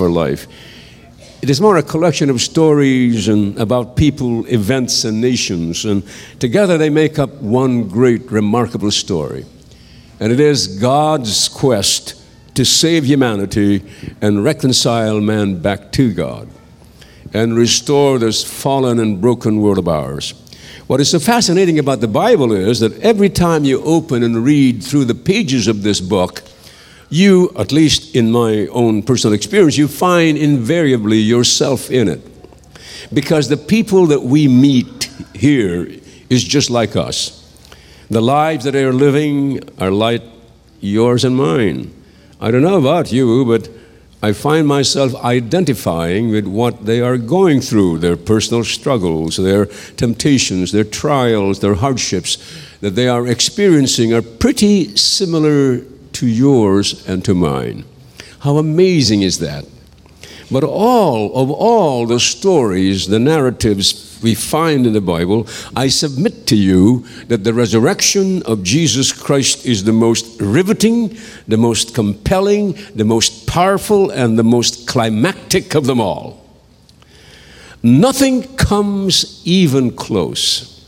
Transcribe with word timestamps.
for 0.00 0.08
life. 0.08 0.46
It 1.42 1.50
is 1.50 1.60
more 1.60 1.76
a 1.76 1.82
collection 1.82 2.30
of 2.30 2.40
stories 2.40 3.28
and 3.28 3.58
about 3.58 3.96
people, 3.96 4.46
events, 4.46 5.04
and 5.04 5.20
nations, 5.20 5.84
and 5.84 6.02
together 6.38 6.78
they 6.78 6.88
make 6.88 7.18
up 7.18 7.28
one 7.42 7.86
great, 7.86 8.32
remarkable 8.32 8.90
story. 8.90 9.44
And 10.18 10.32
it 10.32 10.40
is 10.40 10.78
God's 10.80 11.50
quest 11.50 12.14
to 12.54 12.64
save 12.64 13.04
humanity 13.04 13.82
and 14.22 14.42
reconcile 14.42 15.20
man 15.20 15.60
back 15.60 15.92
to 15.92 16.14
God 16.14 16.48
and 17.34 17.54
restore 17.54 18.18
this 18.18 18.42
fallen 18.42 18.98
and 18.98 19.20
broken 19.20 19.60
world 19.60 19.76
of 19.76 19.86
ours. 19.86 20.32
What 20.86 21.00
is 21.00 21.10
so 21.10 21.18
fascinating 21.18 21.78
about 21.78 22.00
the 22.00 22.08
Bible 22.08 22.52
is 22.52 22.80
that 22.80 22.98
every 23.00 23.28
time 23.28 23.64
you 23.64 23.82
open 23.84 24.22
and 24.22 24.46
read 24.46 24.82
through 24.82 25.04
the 25.04 25.14
pages 25.14 25.68
of 25.68 25.82
this 25.82 26.00
book, 26.00 26.42
you, 27.10 27.52
at 27.58 27.72
least 27.72 28.14
in 28.14 28.30
my 28.30 28.68
own 28.68 29.02
personal 29.02 29.34
experience, 29.34 29.76
you 29.76 29.88
find 29.88 30.38
invariably 30.38 31.18
yourself 31.18 31.90
in 31.90 32.08
it. 32.08 32.20
Because 33.12 33.48
the 33.48 33.56
people 33.56 34.06
that 34.06 34.22
we 34.22 34.46
meet 34.46 35.10
here 35.34 35.88
is 36.28 36.44
just 36.44 36.70
like 36.70 36.94
us. 36.94 37.36
The 38.08 38.22
lives 38.22 38.64
that 38.64 38.72
they 38.72 38.84
are 38.84 38.92
living 38.92 39.60
are 39.78 39.90
like 39.90 40.22
yours 40.80 41.24
and 41.24 41.36
mine. 41.36 41.92
I 42.40 42.50
don't 42.50 42.62
know 42.62 42.78
about 42.78 43.12
you, 43.12 43.44
but 43.44 43.68
I 44.22 44.32
find 44.32 44.66
myself 44.66 45.14
identifying 45.16 46.30
with 46.30 46.46
what 46.46 46.84
they 46.84 47.00
are 47.00 47.16
going 47.16 47.60
through 47.60 47.98
their 47.98 48.16
personal 48.16 48.64
struggles, 48.64 49.36
their 49.36 49.66
temptations, 49.96 50.72
their 50.72 50.84
trials, 50.84 51.60
their 51.60 51.74
hardships 51.74 52.38
that 52.80 52.90
they 52.90 53.08
are 53.08 53.26
experiencing 53.26 54.12
are 54.12 54.22
pretty 54.22 54.94
similar 54.96 55.82
to 56.20 56.26
yours 56.26 57.08
and 57.08 57.24
to 57.24 57.34
mine. 57.34 57.82
How 58.40 58.58
amazing 58.58 59.22
is 59.22 59.38
that? 59.38 59.64
But 60.50 60.64
all 60.64 61.34
of 61.34 61.50
all 61.50 62.04
the 62.04 62.20
stories, 62.20 63.06
the 63.06 63.18
narratives 63.18 64.18
we 64.22 64.34
find 64.34 64.86
in 64.86 64.92
the 64.92 65.00
Bible, 65.00 65.46
I 65.74 65.88
submit 65.88 66.46
to 66.48 66.56
you 66.56 67.06
that 67.28 67.42
the 67.42 67.54
resurrection 67.54 68.42
of 68.42 68.62
Jesus 68.62 69.14
Christ 69.14 69.64
is 69.64 69.84
the 69.84 69.94
most 69.94 70.38
riveting, 70.42 71.16
the 71.48 71.56
most 71.56 71.94
compelling, 71.94 72.76
the 72.94 73.06
most 73.06 73.46
powerful, 73.46 74.10
and 74.10 74.38
the 74.38 74.44
most 74.44 74.86
climactic 74.86 75.74
of 75.74 75.86
them 75.86 76.02
all. 76.02 76.44
Nothing 77.82 78.42
comes 78.56 79.40
even 79.46 79.96
close. 79.96 80.86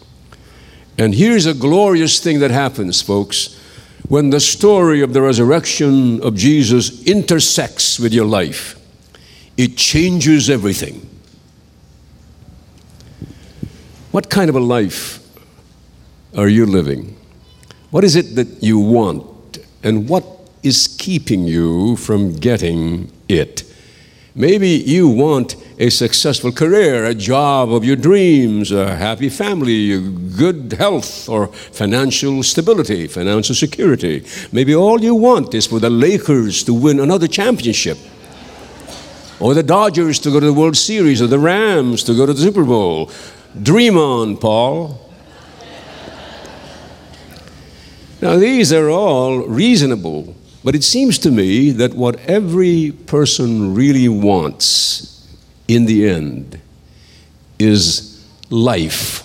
And 0.98 1.14
here's 1.14 1.46
a 1.46 1.54
glorious 1.54 2.20
thing 2.20 2.40
that 2.40 2.50
happens, 2.50 3.00
folks. 3.00 3.58
When 4.12 4.28
the 4.28 4.40
story 4.40 5.00
of 5.00 5.14
the 5.14 5.22
resurrection 5.22 6.22
of 6.22 6.36
Jesus 6.36 7.02
intersects 7.04 7.98
with 7.98 8.12
your 8.12 8.26
life, 8.26 8.78
it 9.56 9.78
changes 9.78 10.50
everything. 10.50 11.08
What 14.10 14.28
kind 14.28 14.50
of 14.50 14.54
a 14.54 14.60
life 14.60 15.18
are 16.36 16.46
you 16.46 16.66
living? 16.66 17.16
What 17.90 18.04
is 18.04 18.14
it 18.14 18.34
that 18.34 18.62
you 18.62 18.78
want? 18.78 19.56
And 19.82 20.06
what 20.10 20.26
is 20.62 20.94
keeping 20.98 21.44
you 21.44 21.96
from 21.96 22.34
getting 22.34 23.10
it? 23.30 23.64
Maybe 24.34 24.68
you 24.68 25.08
want 25.08 25.56
a 25.78 25.90
successful 25.90 26.52
career, 26.52 27.04
a 27.04 27.14
job 27.14 27.72
of 27.72 27.84
your 27.84 27.96
dreams, 27.96 28.72
a 28.72 28.94
happy 28.96 29.28
family, 29.28 30.00
good 30.36 30.74
health, 30.74 31.28
or 31.28 31.48
financial 31.48 32.42
stability, 32.42 33.06
financial 33.06 33.54
security. 33.54 34.24
Maybe 34.52 34.74
all 34.74 35.00
you 35.00 35.14
want 35.14 35.54
is 35.54 35.66
for 35.66 35.80
the 35.80 35.90
Lakers 35.90 36.62
to 36.64 36.74
win 36.74 37.00
another 37.00 37.26
championship, 37.26 37.98
or 39.40 39.54
the 39.54 39.62
Dodgers 39.62 40.18
to 40.20 40.30
go 40.30 40.40
to 40.40 40.46
the 40.46 40.52
World 40.52 40.76
Series, 40.76 41.22
or 41.22 41.26
the 41.26 41.38
Rams 41.38 42.04
to 42.04 42.14
go 42.14 42.26
to 42.26 42.32
the 42.32 42.40
Super 42.40 42.64
Bowl. 42.64 43.10
Dream 43.60 43.96
on, 43.96 44.36
Paul. 44.36 44.98
Now, 48.20 48.36
these 48.36 48.72
are 48.72 48.88
all 48.88 49.38
reasonable, 49.48 50.36
but 50.62 50.76
it 50.76 50.84
seems 50.84 51.18
to 51.18 51.30
me 51.32 51.72
that 51.72 51.94
what 51.94 52.20
every 52.20 52.92
person 52.92 53.74
really 53.74 54.08
wants 54.08 55.11
in 55.74 55.86
the 55.86 56.08
end 56.08 56.60
is 57.58 58.24
life. 58.50 59.22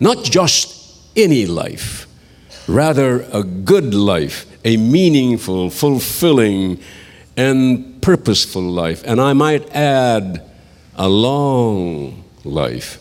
Not 0.00 0.24
just 0.24 1.00
any 1.16 1.46
life, 1.46 2.06
rather, 2.66 3.22
a 3.32 3.42
good 3.42 3.94
life, 3.94 4.46
a 4.64 4.76
meaningful, 4.76 5.70
fulfilling, 5.70 6.80
and 7.36 8.00
purposeful 8.02 8.62
life. 8.62 9.02
And 9.06 9.20
I 9.20 9.32
might 9.32 9.68
add, 9.74 10.42
a 10.96 11.08
long 11.08 12.22
life. 12.44 13.00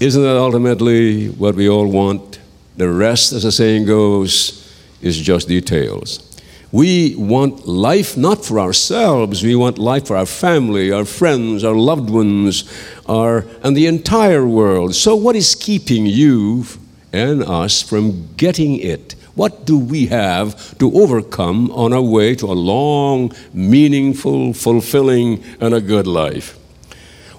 Isn't 0.00 0.22
that 0.22 0.36
ultimately 0.36 1.28
what 1.28 1.54
we 1.54 1.68
all 1.68 1.86
want? 1.86 2.38
The 2.76 2.88
rest, 2.88 3.32
as 3.32 3.44
the 3.44 3.52
saying 3.52 3.86
goes, 3.86 4.60
is 5.00 5.18
just 5.18 5.48
details. 5.48 6.33
We 6.74 7.14
want 7.14 7.68
life 7.68 8.16
not 8.16 8.44
for 8.44 8.58
ourselves, 8.58 9.44
we 9.44 9.54
want 9.54 9.78
life 9.78 10.08
for 10.08 10.16
our 10.16 10.26
family, 10.26 10.90
our 10.90 11.04
friends, 11.04 11.62
our 11.62 11.76
loved 11.76 12.10
ones, 12.10 12.64
our, 13.06 13.46
and 13.62 13.76
the 13.76 13.86
entire 13.86 14.44
world. 14.44 14.96
So, 14.96 15.14
what 15.14 15.36
is 15.36 15.54
keeping 15.54 16.04
you 16.04 16.64
and 17.12 17.44
us 17.44 17.80
from 17.80 18.34
getting 18.34 18.74
it? 18.80 19.14
What 19.36 19.64
do 19.64 19.78
we 19.78 20.06
have 20.06 20.76
to 20.78 20.92
overcome 20.98 21.70
on 21.70 21.92
our 21.92 22.02
way 22.02 22.34
to 22.34 22.46
a 22.46 22.58
long, 22.58 23.32
meaningful, 23.52 24.52
fulfilling, 24.52 25.44
and 25.60 25.74
a 25.74 25.80
good 25.80 26.08
life? 26.08 26.58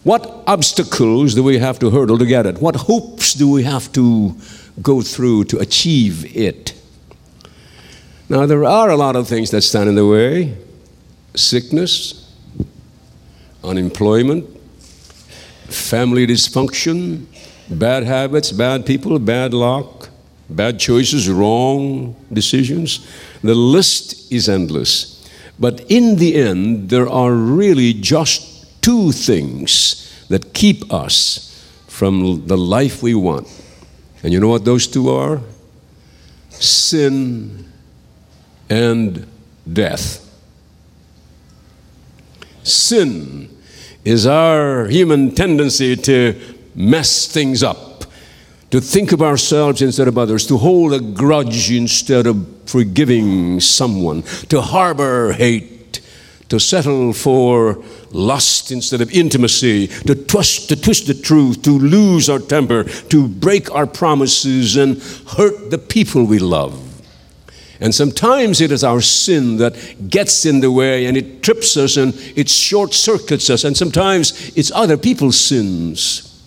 What 0.03 0.45
obstacles 0.47 1.35
do 1.35 1.43
we 1.43 1.57
have 1.57 1.77
to 1.79 1.89
hurdle 1.89 2.17
to 2.19 2.25
get 2.25 2.45
it? 2.45 2.59
What 2.59 2.77
hopes 2.77 3.33
do 3.33 3.51
we 3.51 3.63
have 3.63 3.91
to 3.91 4.33
go 4.81 5.01
through 5.01 5.43
to 5.51 5.59
achieve 5.59 6.33
it? 6.33 6.74
Now, 8.27 8.47
there 8.47 8.65
are 8.65 8.89
a 8.89 8.95
lot 8.95 9.15
of 9.15 9.27
things 9.27 9.51
that 9.51 9.61
stand 9.61 9.87
in 9.87 9.95
the 9.95 10.05
way 10.05 10.57
sickness, 11.35 12.33
unemployment, 13.63 14.49
family 15.67 16.25
dysfunction, 16.25 17.25
bad 17.69 18.03
habits, 18.03 18.51
bad 18.51 18.85
people, 18.85 19.19
bad 19.19 19.53
luck, 19.53 20.09
bad 20.49 20.79
choices, 20.79 21.29
wrong 21.29 22.15
decisions. 22.33 23.07
The 23.43 23.53
list 23.53 24.31
is 24.31 24.49
endless. 24.49 25.29
But 25.59 25.81
in 25.91 26.15
the 26.15 26.35
end, 26.35 26.89
there 26.89 27.07
are 27.07 27.31
really 27.31 27.93
just 27.93 28.81
two 28.81 29.11
things 29.11 30.25
that 30.29 30.53
keep 30.53 30.91
us 30.91 31.69
from 31.87 32.47
the 32.47 32.57
life 32.57 33.03
we 33.03 33.13
want. 33.13 33.47
And 34.23 34.33
you 34.33 34.39
know 34.39 34.49
what 34.49 34.65
those 34.65 34.87
two 34.87 35.09
are? 35.09 35.41
Sin 36.49 37.71
and 38.69 39.27
death. 39.71 40.21
Sin 42.63 43.49
is 44.03 44.25
our 44.25 44.87
human 44.87 45.33
tendency 45.33 45.95
to 45.95 46.39
mess 46.75 47.27
things 47.27 47.63
up, 47.63 48.05
to 48.71 48.81
think 48.81 49.11
of 49.11 49.21
ourselves 49.21 49.81
instead 49.81 50.07
of 50.07 50.17
others, 50.17 50.47
to 50.47 50.57
hold 50.57 50.93
a 50.93 50.99
grudge 50.99 51.71
instead 51.71 52.27
of 52.27 52.47
forgiving 52.65 53.59
someone, 53.59 54.21
to 54.49 54.61
harbor 54.61 55.33
hate 55.33 55.75
to 56.49 56.59
settle 56.59 57.11
for 57.11 57.83
lust 58.11 58.71
instead 58.71 59.01
of 59.01 59.11
intimacy, 59.11 59.87
to 59.87 60.15
twist, 60.15 60.69
to 60.69 60.75
twist 60.75 61.07
the 61.07 61.13
truth, 61.13 61.61
to 61.63 61.71
lose 61.71 62.29
our 62.29 62.39
temper, 62.39 62.83
to 62.83 63.27
break 63.27 63.71
our 63.73 63.87
promises 63.87 64.77
and 64.77 65.01
hurt 65.29 65.71
the 65.71 65.77
people 65.77 66.23
we 66.25 66.39
love. 66.39 66.84
And 67.79 67.93
sometimes 67.93 68.61
it 68.61 68.71
is 68.71 68.83
our 68.83 69.01
sin 69.01 69.57
that 69.57 70.09
gets 70.09 70.45
in 70.45 70.61
the 70.61 70.71
way 70.71 71.05
and 71.05 71.17
it 71.17 71.43
trips 71.43 71.75
us 71.77 71.97
and 71.97 72.13
it 72.35 72.49
short 72.49 72.93
circuits 72.93 73.49
us, 73.49 73.63
and 73.63 73.75
sometimes 73.75 74.51
it's 74.55 74.71
other 74.71 74.97
people's 74.97 75.39
sins. 75.39 76.43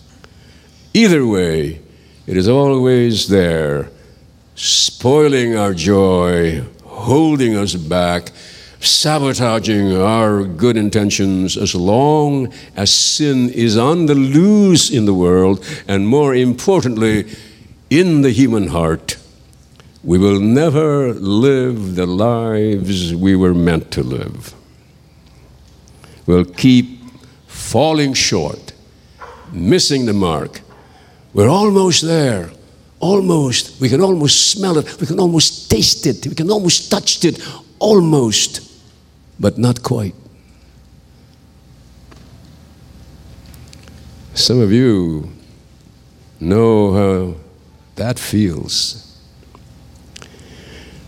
Either 0.93 1.25
way, 1.25 1.81
it 2.25 2.37
is 2.37 2.47
always 2.47 3.27
there, 3.27 3.89
spoiling 4.55 5.55
our 5.55 5.73
joy, 5.73 6.63
holding 6.83 7.55
us 7.55 7.75
back 7.75 8.31
sabotaging 8.79 9.95
our 9.95 10.43
good 10.43 10.77
intentions 10.77 11.57
as 11.57 11.75
long 11.75 12.51
as 12.75 12.93
sin 12.93 13.49
is 13.49 13.77
on 13.77 14.05
the 14.05 14.15
loose 14.15 14.89
in 14.89 15.05
the 15.05 15.13
world, 15.13 15.63
and 15.87 16.07
more 16.07 16.33
importantly, 16.33 17.25
in 17.89 18.21
the 18.21 18.31
human 18.31 18.67
heart, 18.67 19.17
we 20.03 20.17
will 20.17 20.39
never 20.39 21.13
live 21.13 21.95
the 21.95 22.05
lives 22.05 23.13
we 23.13 23.35
were 23.35 23.53
meant 23.53 23.91
to 23.91 24.03
live. 24.03 24.53
We'll 26.25 26.45
keep 26.45 27.01
falling 27.47 28.13
short, 28.13 28.73
missing 29.51 30.05
the 30.05 30.13
mark. 30.13 30.61
We're 31.33 31.49
almost 31.49 32.03
there. 32.05 32.51
Almost. 32.99 33.79
We 33.79 33.89
can 33.89 34.01
almost 34.01 34.51
smell 34.51 34.77
it. 34.77 34.99
We 34.99 35.07
can 35.07 35.19
almost 35.19 35.69
taste 35.69 36.05
it. 36.05 36.25
We 36.27 36.35
can 36.35 36.49
almost 36.49 36.91
touch 36.91 37.23
it. 37.23 37.41
Almost 37.79 38.69
but 39.39 39.57
not 39.57 39.81
quite. 39.81 40.13
Some 44.33 44.59
of 44.59 44.71
you 44.71 45.31
know 46.39 46.93
how 46.93 47.35
that 47.95 48.19
feels. 48.19 49.08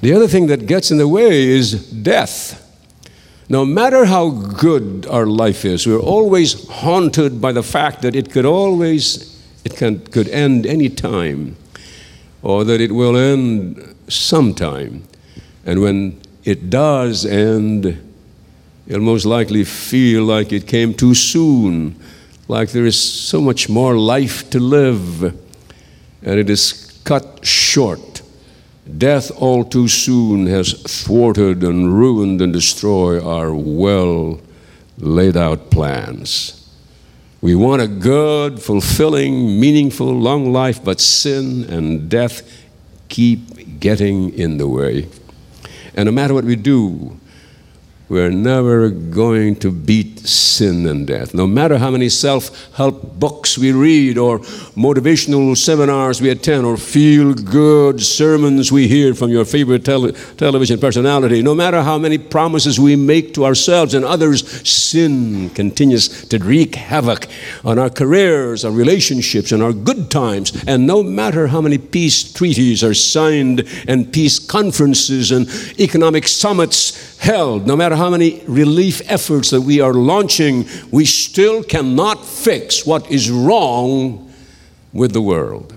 The 0.01 0.13
other 0.13 0.27
thing 0.27 0.47
that 0.47 0.65
gets 0.65 0.89
in 0.89 0.97
the 0.97 1.07
way 1.07 1.47
is 1.47 1.73
death. 1.73 2.57
No 3.47 3.65
matter 3.65 4.05
how 4.05 4.29
good 4.29 5.05
our 5.05 5.27
life 5.27 5.63
is, 5.63 5.85
we're 5.85 5.99
always 5.99 6.67
haunted 6.69 7.39
by 7.39 7.51
the 7.51 7.61
fact 7.61 8.01
that 8.01 8.15
it 8.15 8.31
could 8.31 8.45
always, 8.45 9.39
it 9.63 9.75
can, 9.75 9.99
could 9.99 10.27
end 10.29 10.65
any 10.65 10.89
time, 10.89 11.55
or 12.41 12.63
that 12.63 12.81
it 12.81 12.93
will 12.93 13.15
end 13.15 13.95
sometime. 14.07 15.03
And 15.65 15.81
when 15.81 16.19
it 16.45 16.71
does 16.71 17.23
end, 17.23 18.01
you'll 18.87 19.01
most 19.01 19.25
likely 19.25 19.63
feel 19.65 20.23
like 20.23 20.51
it 20.51 20.65
came 20.65 20.95
too 20.95 21.13
soon, 21.13 21.95
like 22.47 22.71
there 22.71 22.87
is 22.87 22.99
so 22.99 23.39
much 23.39 23.69
more 23.69 23.95
life 23.95 24.49
to 24.49 24.59
live, 24.59 25.23
and 26.23 26.39
it 26.39 26.49
is 26.49 26.99
cut 27.03 27.45
short. 27.45 28.20
Death 28.97 29.31
all 29.37 29.63
too 29.63 29.87
soon 29.87 30.47
has 30.47 30.73
thwarted 30.73 31.63
and 31.63 31.93
ruined 31.93 32.41
and 32.41 32.51
destroyed 32.51 33.23
our 33.23 33.53
well 33.53 34.41
laid 34.97 35.37
out 35.37 35.69
plans. 35.69 36.57
We 37.41 37.55
want 37.55 37.81
a 37.81 37.87
good, 37.87 38.61
fulfilling, 38.61 39.59
meaningful, 39.59 40.07
long 40.07 40.51
life, 40.51 40.83
but 40.83 40.99
sin 40.99 41.63
and 41.65 42.09
death 42.09 42.41
keep 43.09 43.79
getting 43.79 44.33
in 44.33 44.57
the 44.57 44.67
way. 44.67 45.07
And 45.95 46.05
no 46.05 46.11
matter 46.11 46.33
what 46.33 46.45
we 46.45 46.55
do, 46.55 47.19
we're 48.11 48.29
never 48.29 48.89
going 48.89 49.55
to 49.55 49.71
beat 49.71 50.19
sin 50.19 50.85
and 50.85 51.07
death. 51.07 51.33
No 51.33 51.47
matter 51.47 51.77
how 51.77 51.89
many 51.89 52.09
self 52.09 52.69
help 52.73 53.01
books 53.17 53.57
we 53.57 53.71
read, 53.71 54.17
or 54.17 54.39
motivational 54.75 55.55
seminars 55.55 56.19
we 56.19 56.29
attend, 56.29 56.65
or 56.65 56.75
feel 56.75 57.33
good 57.33 58.01
sermons 58.01 58.69
we 58.69 58.89
hear 58.89 59.13
from 59.13 59.29
your 59.29 59.45
favorite 59.45 59.85
tele- 59.85 60.11
television 60.35 60.77
personality, 60.77 61.41
no 61.41 61.55
matter 61.55 61.81
how 61.83 61.97
many 61.97 62.17
promises 62.17 62.77
we 62.77 62.97
make 62.97 63.33
to 63.35 63.45
ourselves 63.45 63.93
and 63.93 64.03
others, 64.03 64.69
sin 64.69 65.49
continues 65.51 66.25
to 66.25 66.37
wreak 66.39 66.75
havoc 66.75 67.27
on 67.63 67.79
our 67.79 67.89
careers, 67.89 68.65
our 68.65 68.73
relationships, 68.73 69.53
and 69.53 69.63
our 69.63 69.71
good 69.71 70.11
times. 70.11 70.51
And 70.67 70.85
no 70.85 71.01
matter 71.01 71.47
how 71.47 71.61
many 71.61 71.77
peace 71.77 72.33
treaties 72.33 72.83
are 72.83 72.93
signed, 72.93 73.65
and 73.87 74.11
peace 74.11 74.37
conferences 74.37 75.31
and 75.31 75.47
economic 75.79 76.27
summits 76.27 77.17
held, 77.19 77.67
no 77.67 77.77
matter 77.77 78.00
how 78.01 78.09
many 78.09 78.41
relief 78.47 79.01
efforts 79.05 79.51
that 79.51 79.61
we 79.61 79.79
are 79.79 79.93
launching, 79.93 80.65
we 80.91 81.05
still 81.05 81.63
cannot 81.63 82.25
fix 82.25 82.83
what 82.83 83.09
is 83.11 83.29
wrong 83.29 84.33
with 84.91 85.13
the 85.13 85.21
world. 85.21 85.75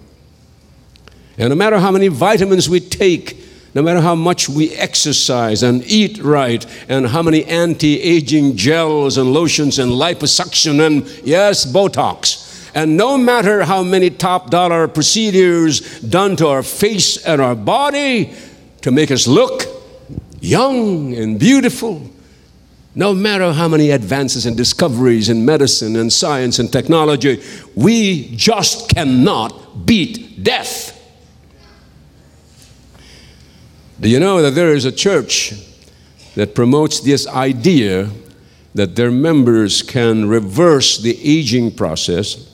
And 1.36 1.50
no 1.50 1.54
matter 1.54 1.78
how 1.78 1.90
many 1.90 2.08
vitamins 2.08 2.66
we 2.66 2.80
take, 2.80 3.38
no 3.74 3.82
matter 3.82 4.00
how 4.00 4.14
much 4.14 4.48
we 4.48 4.72
exercise 4.72 5.62
and 5.62 5.84
eat 5.84 6.18
right, 6.22 6.64
and 6.88 7.08
how 7.08 7.22
many 7.22 7.44
anti 7.44 8.00
aging 8.00 8.56
gels 8.56 9.18
and 9.18 9.34
lotions 9.34 9.78
and 9.78 9.92
liposuction 9.92 10.86
and, 10.86 11.06
yes, 11.26 11.66
Botox, 11.66 12.70
and 12.74 12.96
no 12.96 13.18
matter 13.18 13.64
how 13.64 13.82
many 13.82 14.08
top 14.08 14.48
dollar 14.48 14.88
procedures 14.88 16.00
done 16.00 16.36
to 16.36 16.48
our 16.48 16.62
face 16.62 17.22
and 17.24 17.42
our 17.42 17.54
body 17.54 18.32
to 18.80 18.90
make 18.90 19.10
us 19.10 19.26
look 19.26 19.64
young 20.40 21.14
and 21.14 21.38
beautiful. 21.38 22.10
No 22.94 23.12
matter 23.12 23.52
how 23.52 23.68
many 23.68 23.90
advances 23.90 24.46
and 24.46 24.56
discoveries 24.56 25.28
in 25.28 25.44
medicine 25.44 25.96
and 25.96 26.12
science 26.12 26.60
and 26.60 26.72
technology, 26.72 27.42
we 27.74 28.34
just 28.36 28.88
cannot 28.94 29.84
beat 29.84 30.44
death. 30.44 30.92
Do 34.00 34.08
you 34.08 34.20
know 34.20 34.42
that 34.42 34.54
there 34.54 34.74
is 34.74 34.84
a 34.84 34.92
church 34.92 35.54
that 36.36 36.54
promotes 36.54 37.00
this 37.00 37.26
idea 37.26 38.10
that 38.74 38.96
their 38.96 39.10
members 39.10 39.82
can 39.82 40.28
reverse 40.28 40.98
the 40.98 41.18
aging 41.22 41.74
process? 41.74 42.50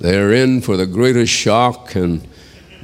They're 0.00 0.32
in 0.32 0.60
for 0.60 0.76
the 0.76 0.86
greatest 0.86 1.32
shock 1.32 1.94
and 1.94 2.26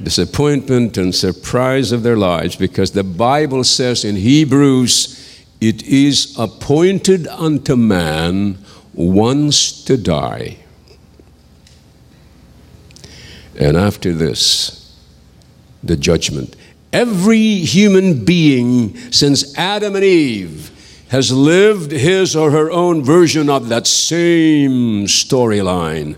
disappointment 0.01 0.97
and 0.97 1.13
surprise 1.13 1.91
of 1.91 2.01
their 2.01 2.17
lives 2.17 2.55
because 2.55 2.91
the 2.91 3.03
Bible 3.03 3.63
says 3.63 4.03
in 4.03 4.15
Hebrews, 4.15 5.22
it 5.63 5.81
is 5.83 6.35
appointed 6.37 7.25
unto 7.27 7.77
man 7.77 8.57
once 8.93 9.83
to 9.85 9.95
die. 9.95 10.57
And 13.57 13.77
after 13.77 14.11
this, 14.11 14.99
the 15.81 15.95
judgment. 15.95 16.57
Every 16.91 17.59
human 17.59 18.25
being 18.25 18.95
since 19.11 19.57
Adam 19.57 19.95
and 19.95 20.03
Eve 20.03 20.69
has 21.09 21.31
lived 21.31 21.91
his 21.91 22.35
or 22.35 22.51
her 22.51 22.69
own 22.69 23.01
version 23.01 23.49
of 23.49 23.69
that 23.69 23.87
same 23.87 25.05
storyline. 25.05 26.17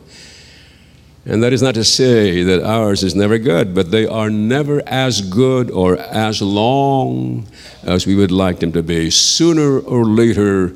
And 1.27 1.42
that 1.42 1.54
is 1.54 1.62
not 1.63 1.74
to 1.74 1.83
say 1.83 2.44
that 2.44 2.63
ours 2.63 3.04
is 3.04 3.16
never 3.16 3.39
good, 3.39 3.74
but 3.74 3.89
they 3.89 4.06
are 4.06 4.30
never 4.30 4.83
as 4.88 5.22
good 5.22 5.72
or 5.72 5.98
as 5.98 6.39
long 6.39 7.48
as 7.81 8.06
we 8.06 8.16
would 8.16 8.31
like 8.31 8.60
them 8.60 8.72
to 8.74 8.83
be. 8.83 9.10
Sooner 9.10 9.80
or 9.80 10.06
later, 10.06 10.75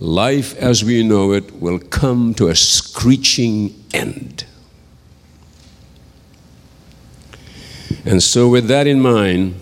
life 0.00 0.56
as 0.56 0.82
we 0.82 1.04
know 1.04 1.32
it 1.32 1.60
will 1.60 1.78
come 1.78 2.34
to 2.34 2.48
a 2.48 2.56
screeching 2.56 3.72
end. 3.94 4.44
And 8.04 8.20
so, 8.20 8.48
with 8.48 8.66
that 8.68 8.88
in 8.88 9.00
mind, 9.00 9.60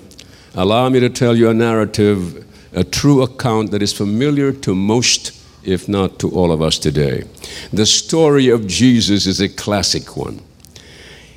allow 0.55 0.89
me 0.89 1.01
to 1.01 1.11
tell 1.11 1.37
you 1.37 1.51
a 1.51 1.55
narrative, 1.55 2.47
a 2.73 2.85
true 2.85 3.21
account 3.21 3.73
that 3.73 3.83
is 3.83 3.93
familiar 3.93 4.53
to 4.53 4.75
most 4.75 5.38
if 5.69 5.89
not 5.89 6.19
to 6.19 6.31
all 6.31 6.51
of 6.51 6.63
us 6.63 6.79
today. 6.79 7.25
The 7.73 7.87
story 7.87 8.49
of 8.49 8.67
Jesus 8.67 9.27
is 9.27 9.41
a 9.41 9.49
classic 9.49 10.17
one. 10.17 10.41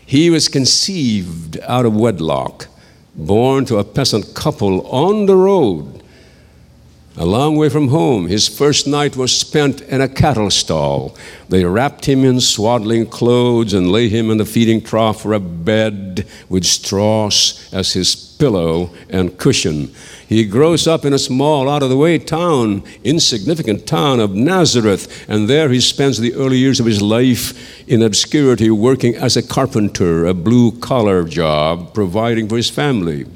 He 0.05 0.29
was 0.29 0.47
conceived 0.47 1.59
out 1.61 1.85
of 1.85 1.95
wedlock, 1.95 2.67
born 3.15 3.65
to 3.65 3.77
a 3.77 3.83
peasant 3.83 4.33
couple 4.33 4.87
on 4.87 5.25
the 5.25 5.35
road, 5.35 6.01
a 7.17 7.25
long 7.25 7.57
way 7.57 7.67
from 7.67 7.89
home. 7.89 8.27
His 8.27 8.47
first 8.47 8.87
night 8.87 9.17
was 9.17 9.37
spent 9.37 9.81
in 9.81 9.99
a 9.99 10.07
cattle 10.07 10.49
stall. 10.49 11.15
They 11.49 11.65
wrapped 11.65 12.05
him 12.05 12.23
in 12.23 12.39
swaddling 12.39 13.07
clothes 13.07 13.73
and 13.73 13.91
laid 13.91 14.11
him 14.11 14.31
in 14.31 14.37
the 14.37 14.45
feeding 14.45 14.81
trough 14.81 15.21
for 15.21 15.33
a 15.33 15.39
bed 15.39 16.25
with 16.47 16.63
straws 16.63 17.69
as 17.73 17.91
his 17.93 18.15
pillow 18.41 18.89
and 19.07 19.37
cushion. 19.37 19.93
He 20.27 20.45
grows 20.45 20.87
up 20.87 21.05
in 21.05 21.13
a 21.13 21.19
small, 21.19 21.69
out 21.69 21.83
of 21.83 21.91
the 21.91 21.95
way 21.95 22.17
town, 22.17 22.81
insignificant 23.03 23.85
town 23.85 24.19
of 24.19 24.33
Nazareth, 24.33 25.29
and 25.29 25.47
there 25.47 25.69
he 25.69 25.79
spends 25.79 26.17
the 26.17 26.33
early 26.33 26.57
years 26.57 26.79
of 26.79 26.87
his 26.87 27.03
life 27.03 27.87
in 27.87 28.01
obscurity 28.01 28.71
working 28.71 29.13
as 29.13 29.37
a 29.37 29.43
carpenter, 29.43 30.25
a 30.25 30.33
blue 30.33 30.71
collar 30.79 31.23
job, 31.23 31.93
providing 31.93 32.49
for 32.49 32.57
his 32.57 32.71
family. 32.71 33.27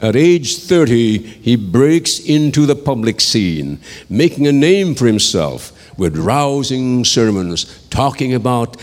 At 0.00 0.16
age 0.16 0.56
30, 0.56 1.18
he 1.18 1.54
breaks 1.56 2.18
into 2.18 2.64
the 2.64 2.76
public 2.76 3.20
scene, 3.20 3.80
making 4.08 4.46
a 4.46 4.52
name 4.52 4.94
for 4.94 5.06
himself 5.06 5.72
with 5.98 6.16
rousing 6.16 7.04
sermons 7.04 7.86
talking 7.90 8.32
about 8.32 8.76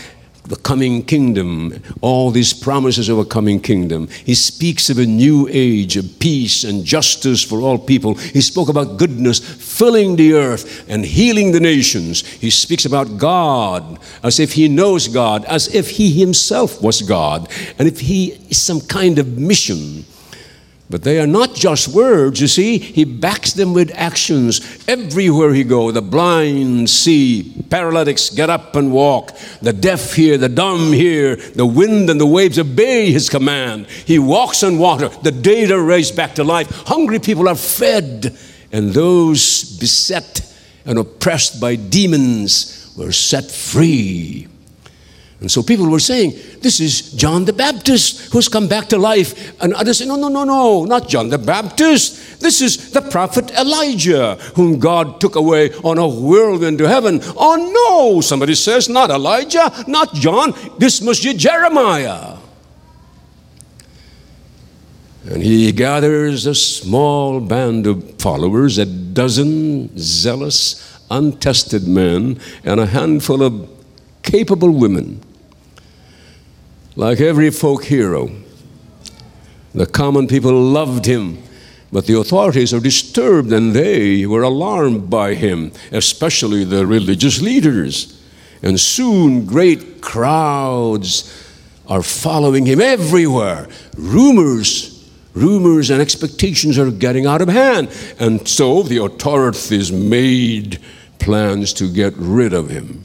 the 0.48 0.56
coming 0.56 1.04
kingdom, 1.04 1.82
all 2.00 2.30
these 2.30 2.52
promises 2.52 3.08
of 3.08 3.18
a 3.18 3.24
coming 3.24 3.60
kingdom. 3.60 4.08
He 4.24 4.34
speaks 4.34 4.90
of 4.90 4.98
a 4.98 5.06
new 5.06 5.48
age 5.50 5.96
of 5.96 6.18
peace 6.18 6.64
and 6.64 6.84
justice 6.84 7.42
for 7.42 7.60
all 7.60 7.78
people. 7.78 8.14
He 8.14 8.40
spoke 8.40 8.68
about 8.68 8.96
goodness 8.96 9.38
filling 9.38 10.16
the 10.16 10.34
earth 10.34 10.88
and 10.88 11.04
healing 11.04 11.52
the 11.52 11.60
nations. 11.60 12.26
He 12.26 12.50
speaks 12.50 12.84
about 12.84 13.18
God 13.18 13.98
as 14.22 14.38
if 14.38 14.52
he 14.52 14.68
knows 14.68 15.08
God, 15.08 15.44
as 15.46 15.74
if 15.74 15.90
he 15.90 16.10
himself 16.12 16.82
was 16.82 17.02
God, 17.02 17.48
and 17.78 17.88
if 17.88 18.00
he 18.00 18.32
is 18.48 18.60
some 18.60 18.80
kind 18.80 19.18
of 19.18 19.38
mission 19.38 20.04
but 20.88 21.02
they 21.02 21.18
are 21.20 21.26
not 21.26 21.54
just 21.54 21.88
words, 21.88 22.40
you 22.40 22.46
see. 22.46 22.78
He 22.78 23.04
backs 23.04 23.52
them 23.52 23.72
with 23.74 23.90
actions. 23.94 24.84
Everywhere 24.86 25.52
he 25.52 25.64
goes, 25.64 25.94
the 25.94 26.02
blind 26.02 26.88
see, 26.88 27.64
paralytics 27.70 28.30
get 28.30 28.50
up 28.50 28.76
and 28.76 28.92
walk, 28.92 29.36
the 29.60 29.72
deaf 29.72 30.14
hear, 30.14 30.38
the 30.38 30.48
dumb 30.48 30.92
hear, 30.92 31.36
the 31.36 31.66
wind 31.66 32.08
and 32.08 32.20
the 32.20 32.26
waves 32.26 32.58
obey 32.58 33.10
his 33.10 33.28
command. 33.28 33.86
He 33.88 34.18
walks 34.18 34.62
on 34.62 34.78
water, 34.78 35.08
the 35.08 35.32
dead 35.32 35.70
are 35.72 35.82
raised 35.82 36.14
back 36.14 36.36
to 36.36 36.44
life, 36.44 36.70
hungry 36.86 37.18
people 37.18 37.48
are 37.48 37.56
fed, 37.56 38.36
and 38.70 38.90
those 38.90 39.76
beset 39.78 40.42
and 40.84 40.98
oppressed 40.98 41.60
by 41.60 41.74
demons 41.74 42.94
were 42.96 43.12
set 43.12 43.50
free. 43.50 44.46
And 45.40 45.50
so 45.50 45.62
people 45.62 45.90
were 45.90 46.00
saying, 46.00 46.32
This 46.60 46.80
is 46.80 47.12
John 47.12 47.44
the 47.44 47.52
Baptist 47.52 48.32
who's 48.32 48.48
come 48.48 48.68
back 48.68 48.88
to 48.88 48.98
life. 48.98 49.60
And 49.60 49.74
others 49.74 49.98
say, 49.98 50.06
No, 50.06 50.16
no, 50.16 50.28
no, 50.28 50.44
no, 50.44 50.84
not 50.84 51.08
John 51.08 51.28
the 51.28 51.38
Baptist. 51.38 52.40
This 52.40 52.62
is 52.62 52.92
the 52.92 53.02
prophet 53.02 53.50
Elijah 53.50 54.36
whom 54.54 54.78
God 54.78 55.20
took 55.20 55.36
away 55.36 55.72
on 55.84 55.98
a 55.98 56.08
whirlwind 56.08 56.78
to 56.78 56.88
heaven. 56.88 57.20
Oh, 57.36 57.56
no, 57.56 58.20
somebody 58.22 58.54
says, 58.54 58.88
Not 58.88 59.10
Elijah, 59.10 59.70
not 59.86 60.14
John. 60.14 60.54
This 60.78 61.02
must 61.02 61.22
be 61.22 61.34
Jeremiah. 61.34 62.36
And 65.28 65.42
he 65.42 65.72
gathers 65.72 66.46
a 66.46 66.54
small 66.54 67.40
band 67.40 67.86
of 67.86 68.18
followers, 68.20 68.78
a 68.78 68.86
dozen 68.86 69.90
zealous, 69.98 70.98
untested 71.10 71.86
men, 71.86 72.40
and 72.64 72.78
a 72.78 72.86
handful 72.86 73.42
of 73.42 73.68
capable 74.22 74.70
women. 74.70 75.20
Like 76.96 77.20
every 77.20 77.50
folk 77.50 77.84
hero, 77.84 78.30
the 79.74 79.86
common 79.86 80.26
people 80.26 80.52
loved 80.52 81.04
him, 81.04 81.42
but 81.92 82.06
the 82.06 82.18
authorities 82.18 82.72
are 82.72 82.80
disturbed 82.80 83.52
and 83.52 83.74
they 83.74 84.24
were 84.24 84.42
alarmed 84.42 85.10
by 85.10 85.34
him, 85.34 85.72
especially 85.92 86.64
the 86.64 86.86
religious 86.86 87.40
leaders. 87.42 88.20
And 88.62 88.80
soon 88.80 89.44
great 89.44 90.00
crowds 90.00 91.32
are 91.86 92.02
following 92.02 92.64
him 92.64 92.80
everywhere. 92.80 93.68
Rumors 93.96 94.96
rumors 95.36 95.90
and 95.90 96.00
expectations 96.00 96.78
are 96.78 96.90
getting 96.90 97.26
out 97.26 97.42
of 97.42 97.48
hand. 97.48 97.88
And 98.18 98.48
so 98.48 98.82
the 98.82 99.04
authorities 99.04 99.92
made 99.92 100.80
plans 101.18 101.72
to 101.74 101.92
get 101.92 102.14
rid 102.16 102.52
of 102.52 102.70
him. 102.70 103.04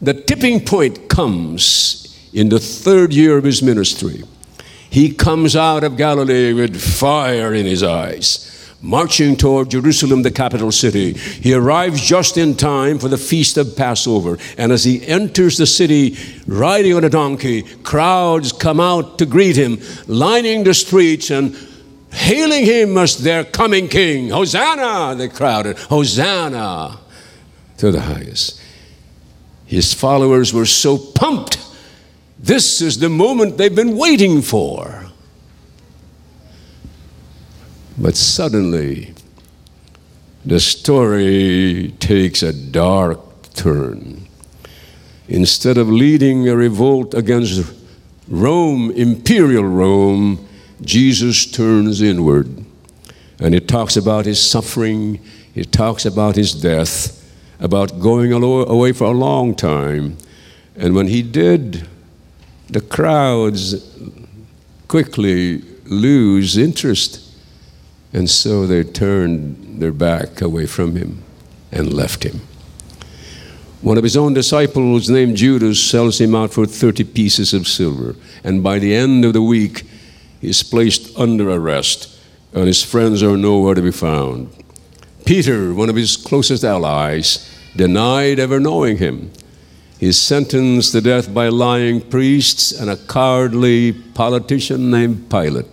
The 0.00 0.14
tipping 0.14 0.64
point 0.64 1.08
comes 1.08 2.13
in 2.34 2.50
the 2.50 2.58
third 2.58 3.14
year 3.14 3.38
of 3.38 3.44
his 3.44 3.62
ministry. 3.62 4.22
He 4.90 5.14
comes 5.14 5.56
out 5.56 5.84
of 5.84 5.96
Galilee 5.96 6.52
with 6.52 6.80
fire 6.80 7.54
in 7.54 7.64
his 7.64 7.82
eyes 7.82 8.50
marching 8.84 9.34
toward 9.34 9.70
Jerusalem, 9.70 10.22
the 10.22 10.30
capital 10.30 10.70
city. 10.70 11.14
He 11.14 11.54
arrives 11.54 12.02
just 12.02 12.36
in 12.36 12.54
time 12.54 12.98
for 12.98 13.08
the 13.08 13.16
feast 13.16 13.56
of 13.56 13.74
Passover. 13.76 14.36
And 14.58 14.70
as 14.70 14.84
he 14.84 15.04
enters 15.06 15.56
the 15.56 15.66
city 15.66 16.18
riding 16.46 16.94
on 16.94 17.02
a 17.02 17.08
donkey, 17.08 17.62
crowds 17.62 18.52
come 18.52 18.80
out 18.80 19.18
to 19.18 19.26
greet 19.26 19.56
him, 19.56 19.80
lining 20.06 20.64
the 20.64 20.74
streets 20.74 21.30
and 21.30 21.56
hailing 22.12 22.66
him 22.66 22.98
as 22.98 23.16
their 23.16 23.42
coming 23.42 23.88
king. 23.88 24.28
Hosanna, 24.28 25.14
they 25.16 25.28
crowded. 25.28 25.78
Hosanna 25.78 26.98
to 27.78 27.90
the 27.90 28.02
highest. 28.02 28.60
His 29.64 29.94
followers 29.94 30.52
were 30.52 30.66
so 30.66 30.98
pumped. 30.98 31.58
This 32.44 32.82
is 32.82 32.98
the 32.98 33.08
moment 33.08 33.56
they've 33.56 33.74
been 33.74 33.96
waiting 33.96 34.42
for. 34.42 35.06
But 37.96 38.16
suddenly, 38.16 39.14
the 40.44 40.60
story 40.60 41.94
takes 42.00 42.42
a 42.42 42.52
dark 42.52 43.18
turn. 43.54 44.26
Instead 45.26 45.78
of 45.78 45.88
leading 45.88 46.46
a 46.46 46.54
revolt 46.54 47.14
against 47.14 47.72
Rome, 48.28 48.90
imperial 48.90 49.64
Rome, 49.64 50.46
Jesus 50.82 51.50
turns 51.50 52.02
inward. 52.02 52.62
And 53.40 53.54
he 53.54 53.60
talks 53.60 53.96
about 53.96 54.26
his 54.26 54.38
suffering, 54.38 55.18
he 55.54 55.64
talks 55.64 56.04
about 56.04 56.36
his 56.36 56.52
death, 56.52 57.24
about 57.58 58.00
going 58.00 58.34
away 58.34 58.92
for 58.92 59.04
a 59.04 59.12
long 59.12 59.54
time. 59.54 60.18
And 60.76 60.94
when 60.94 61.06
he 61.06 61.22
did, 61.22 61.88
the 62.68 62.80
crowds 62.80 63.74
quickly 64.88 65.62
lose 65.84 66.56
interest 66.56 67.24
and 68.14 68.30
so 68.30 68.64
they 68.64 68.84
turned 68.84 69.82
their 69.82 69.92
back 69.92 70.40
away 70.40 70.66
from 70.66 70.94
him 70.94 71.22
and 71.72 71.92
left 71.92 72.22
him. 72.22 72.40
One 73.82 73.98
of 73.98 74.04
his 74.04 74.16
own 74.16 74.32
disciples, 74.32 75.10
named 75.10 75.36
Judas, 75.36 75.82
sells 75.82 76.20
him 76.20 76.34
out 76.34 76.54
for 76.54 76.64
30 76.64 77.04
pieces 77.04 77.52
of 77.52 77.66
silver. 77.66 78.14
And 78.44 78.62
by 78.62 78.78
the 78.78 78.94
end 78.94 79.24
of 79.24 79.32
the 79.32 79.42
week, 79.42 79.82
he's 80.40 80.62
placed 80.62 81.14
under 81.18 81.50
arrest, 81.50 82.18
and 82.54 82.68
his 82.68 82.84
friends 82.84 83.22
are 83.22 83.36
nowhere 83.36 83.74
to 83.74 83.82
be 83.82 83.90
found. 83.90 84.48
Peter, 85.26 85.74
one 85.74 85.90
of 85.90 85.96
his 85.96 86.16
closest 86.16 86.62
allies, 86.62 87.50
denied 87.74 88.38
ever 88.38 88.60
knowing 88.60 88.98
him. 88.98 89.32
He's 90.04 90.20
sentenced 90.20 90.92
to 90.92 91.00
death 91.00 91.32
by 91.32 91.48
lying 91.48 92.02
priests 92.02 92.72
and 92.78 92.90
a 92.90 92.96
cowardly 92.98 93.92
politician 93.92 94.90
named 94.90 95.30
Pilate. 95.30 95.64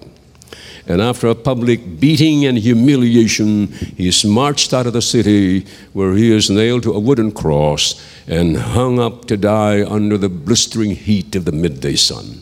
And 0.88 1.02
after 1.02 1.28
a 1.28 1.36
public 1.36 2.00
beating 2.00 2.46
and 2.46 2.58
humiliation, 2.58 3.68
he 3.68 4.08
is 4.08 4.24
marched 4.24 4.74
out 4.74 4.88
of 4.88 4.94
the 4.94 5.02
city 5.02 5.66
where 5.92 6.14
he 6.14 6.32
is 6.32 6.50
nailed 6.50 6.84
to 6.84 6.94
a 6.94 7.00
wooden 7.00 7.34
cross 7.34 8.02
and 8.26 8.56
hung 8.56 9.00
up 9.00 9.26
to 9.26 9.36
die 9.36 9.84
under 9.84 10.18
the 10.18 10.30
blistering 10.30 10.92
heat 10.92 11.36
of 11.36 11.44
the 11.44 11.52
midday 11.52 11.98
sun. 11.98 12.42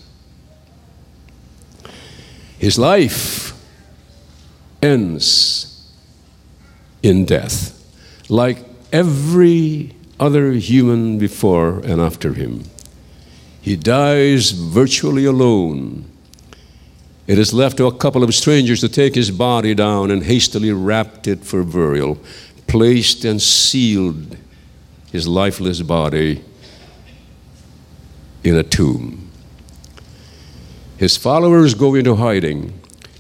His 2.60 2.78
life 2.78 3.60
ends 4.84 5.92
in 7.02 7.26
death, 7.26 7.84
like 8.30 8.64
every 8.94 9.96
other 10.20 10.52
human 10.54 11.18
before 11.18 11.80
and 11.80 12.02
after 12.02 12.34
him. 12.34 12.64
He 13.62 13.76
dies 13.76 14.52
virtually 14.52 15.26
alone 15.26 16.10
it 17.30 17.38
is 17.38 17.54
left 17.54 17.78
to 17.78 17.86
a 17.86 17.96
couple 17.96 18.24
of 18.24 18.34
strangers 18.34 18.82
to 18.82 18.90
take 18.90 19.14
his 19.14 19.30
body 19.30 19.76
down 19.76 20.10
and 20.10 20.24
hastily 20.24 20.72
wrapped 20.72 21.28
it 21.28 21.46
for 21.46 21.64
burial, 21.64 22.18
placed 22.66 23.24
and 23.24 23.40
sealed 23.40 24.36
his 25.12 25.28
lifeless 25.28 25.84
body 25.84 26.44
in 28.44 28.56
a 28.56 28.64
tomb. 28.64 29.30
His 30.98 31.18
followers 31.18 31.76
go 31.76 31.94
into 31.94 32.16
hiding, 32.16 32.74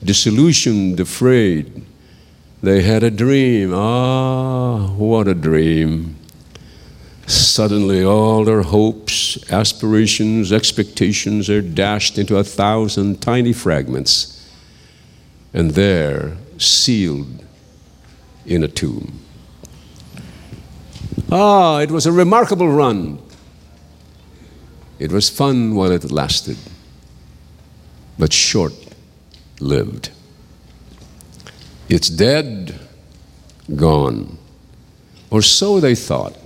disillusioned, 0.03 0.99
afraid. 0.99 1.85
They 2.63 2.81
had 2.81 3.03
a 3.03 3.11
dream. 3.11 3.71
Ah, 3.75 4.87
what 4.95 5.27
a 5.27 5.35
dream. 5.35 6.18
Suddenly, 7.29 8.03
all 8.03 8.43
their 8.43 8.63
hopes, 8.63 9.37
aspirations, 9.51 10.51
expectations 10.51 11.47
are 11.47 11.61
dashed 11.61 12.17
into 12.17 12.37
a 12.37 12.43
thousand 12.43 13.21
tiny 13.21 13.53
fragments, 13.53 14.49
and 15.53 15.69
there, 15.71 16.37
sealed 16.57 17.45
in 18.47 18.63
a 18.63 18.67
tomb. 18.67 19.19
Ah, 21.31 21.77
it 21.81 21.91
was 21.91 22.07
a 22.07 22.11
remarkable 22.11 22.67
run. 22.67 23.21
It 24.97 25.11
was 25.11 25.29
fun 25.29 25.75
while 25.75 25.91
it 25.91 26.11
lasted, 26.11 26.57
but 28.17 28.33
short 28.33 28.73
lived. 29.59 30.09
It's 31.89 32.09
dead, 32.09 32.79
gone. 33.75 34.39
Or 35.29 35.43
so 35.43 35.79
they 35.79 35.93
thought. 35.93 36.38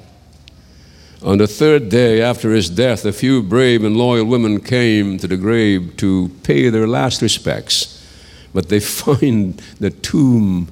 On 1.23 1.37
the 1.37 1.47
third 1.47 1.87
day 1.87 2.21
after 2.21 2.51
his 2.51 2.69
death, 2.69 3.05
a 3.05 3.13
few 3.13 3.41
brave 3.41 3.85
and 3.85 3.95
loyal 3.95 4.25
women 4.25 4.59
came 4.59 5.17
to 5.19 5.27
the 5.27 5.37
grave 5.37 5.95
to 5.97 6.29
pay 6.43 6.69
their 6.69 6.85
last 6.85 7.21
respects. 7.21 8.05
But 8.53 8.67
they 8.67 8.79
find 9.03 9.53
the 9.79 9.89
tomb 9.89 10.67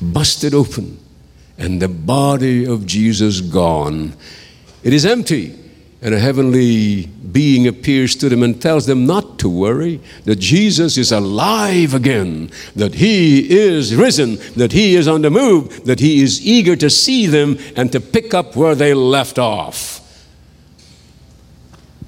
busted 0.00 0.54
open 0.54 0.98
and 1.58 1.82
the 1.82 1.88
body 1.88 2.66
of 2.66 2.86
Jesus 2.86 3.42
gone. 3.42 4.14
It 4.82 4.94
is 4.94 5.04
empty. 5.04 5.65
And 6.02 6.14
a 6.14 6.18
heavenly 6.18 7.06
being 7.06 7.66
appears 7.66 8.14
to 8.16 8.28
them 8.28 8.42
and 8.42 8.60
tells 8.60 8.86
them 8.86 9.06
not 9.06 9.38
to 9.40 9.48
worry, 9.48 10.00
that 10.24 10.36
Jesus 10.36 10.96
is 10.98 11.10
alive 11.10 11.94
again, 11.94 12.50
that 12.74 12.94
he 12.94 13.50
is 13.50 13.94
risen, 13.94 14.36
that 14.56 14.72
he 14.72 14.94
is 14.94 15.08
on 15.08 15.22
the 15.22 15.30
move, 15.30 15.84
that 15.86 16.00
he 16.00 16.22
is 16.22 16.46
eager 16.46 16.76
to 16.76 16.90
see 16.90 17.26
them 17.26 17.58
and 17.76 17.90
to 17.92 18.00
pick 18.00 18.34
up 18.34 18.54
where 18.56 18.74
they 18.74 18.94
left 18.94 19.38
off. 19.38 20.02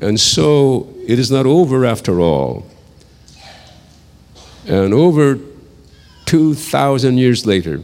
And 0.01 0.21
so 0.21 0.95
it 1.07 1.19
is 1.19 1.31
not 1.31 1.47
over 1.47 1.85
after 1.85 2.21
all. 2.21 2.67
And 4.67 4.93
over 4.93 5.39
2,000 6.27 7.17
years 7.17 7.47
later, 7.47 7.81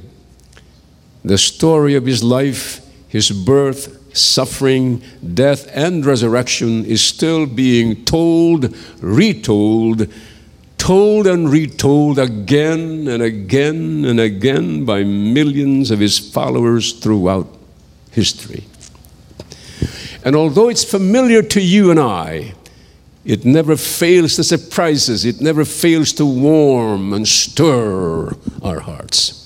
the 1.25 1.39
story 1.39 1.95
of 1.95 2.05
his 2.05 2.23
life, 2.23 2.81
his 3.09 3.31
birth, 3.31 4.04
suffering, 4.15 5.03
death, 5.35 5.69
and 5.75 6.07
resurrection 6.07 6.85
is 6.87 7.03
still 7.03 7.47
being 7.47 8.05
told, 8.05 8.75
retold, 9.01 10.07
told 10.79 11.27
and 11.27 11.51
retold 11.51 12.19
again 12.19 13.09
and 13.09 13.23
again 13.23 14.05
and 14.05 14.21
again 14.21 14.85
by 14.85 15.03
millions 15.03 15.91
of 15.91 15.99
his 15.99 16.19
followers 16.19 16.93
throughout 16.93 17.47
history. 18.11 18.65
And 20.25 20.35
although 20.35 20.71
it's 20.71 20.85
familiar 20.85 21.43
to 21.43 21.61
you 21.61 21.91
and 21.91 22.01
I, 22.01 22.55
it 23.25 23.45
never 23.45 23.77
fails 23.77 24.37
to 24.37 24.45
surprise 24.45 25.09
us. 25.09 25.25
It 25.25 25.41
never 25.41 25.65
fails 25.65 26.13
to 26.15 26.27
warm 26.27 27.13
and 27.13 27.27
stir 27.27 28.33
our 28.63 28.81
hearts. 28.81 29.41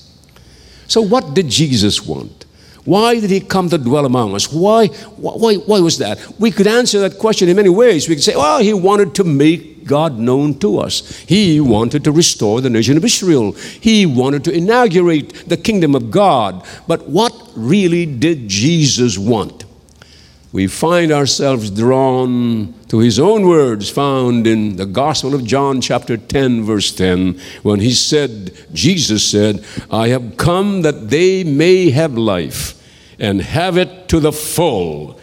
So, 0.87 1.01
what 1.01 1.33
did 1.33 1.49
Jesus 1.49 2.05
want? 2.05 2.45
Why 2.89 3.19
did 3.19 3.29
he 3.29 3.39
come 3.39 3.69
to 3.69 3.77
dwell 3.77 4.07
among 4.07 4.33
us? 4.33 4.51
Why, 4.51 4.87
why, 4.87 5.57
why 5.57 5.79
was 5.79 5.99
that? 5.99 6.17
We 6.39 6.49
could 6.49 6.65
answer 6.65 6.99
that 7.01 7.19
question 7.19 7.47
in 7.47 7.55
many 7.55 7.69
ways. 7.69 8.09
We 8.09 8.15
could 8.15 8.23
say, 8.23 8.35
well, 8.35 8.57
he 8.57 8.73
wanted 8.73 9.13
to 9.13 9.23
make 9.23 9.85
God 9.85 10.17
known 10.17 10.57
to 10.57 10.79
us. 10.79 11.19
He 11.19 11.59
wanted 11.59 12.03
to 12.05 12.11
restore 12.11 12.61
the 12.61 12.69
nation 12.71 12.97
of 12.97 13.05
Israel. 13.05 13.51
He 13.51 14.07
wanted 14.07 14.43
to 14.45 14.51
inaugurate 14.51 15.47
the 15.47 15.55
kingdom 15.55 15.93
of 15.93 16.09
God. 16.09 16.65
But 16.87 17.07
what 17.07 17.31
really 17.55 18.07
did 18.07 18.47
Jesus 18.47 19.19
want? 19.19 19.65
we 20.51 20.65
find 20.65 21.11
ourselves 21.11 21.69
drawn 21.69 22.73
to 22.87 22.97
his 22.97 23.19
own 23.19 23.47
words 23.47 23.87
found 23.87 24.47
in 24.47 24.77
the 24.77 24.85
Gospel 24.87 25.35
of 25.35 25.43
John, 25.45 25.79
chapter 25.79 26.17
10, 26.17 26.63
verse 26.63 26.91
10, 26.91 27.39
when 27.61 27.79
he 27.79 27.93
said, 27.93 28.51
Jesus 28.73 29.23
said, 29.23 29.63
I 29.91 30.07
have 30.07 30.37
come 30.37 30.81
that 30.81 31.11
they 31.11 31.43
may 31.43 31.91
have 31.91 32.17
life 32.17 32.78
and 33.19 33.41
have 33.41 33.77
it 33.77 34.07
to 34.09 34.19
the 34.19 34.31
full. 34.31 35.19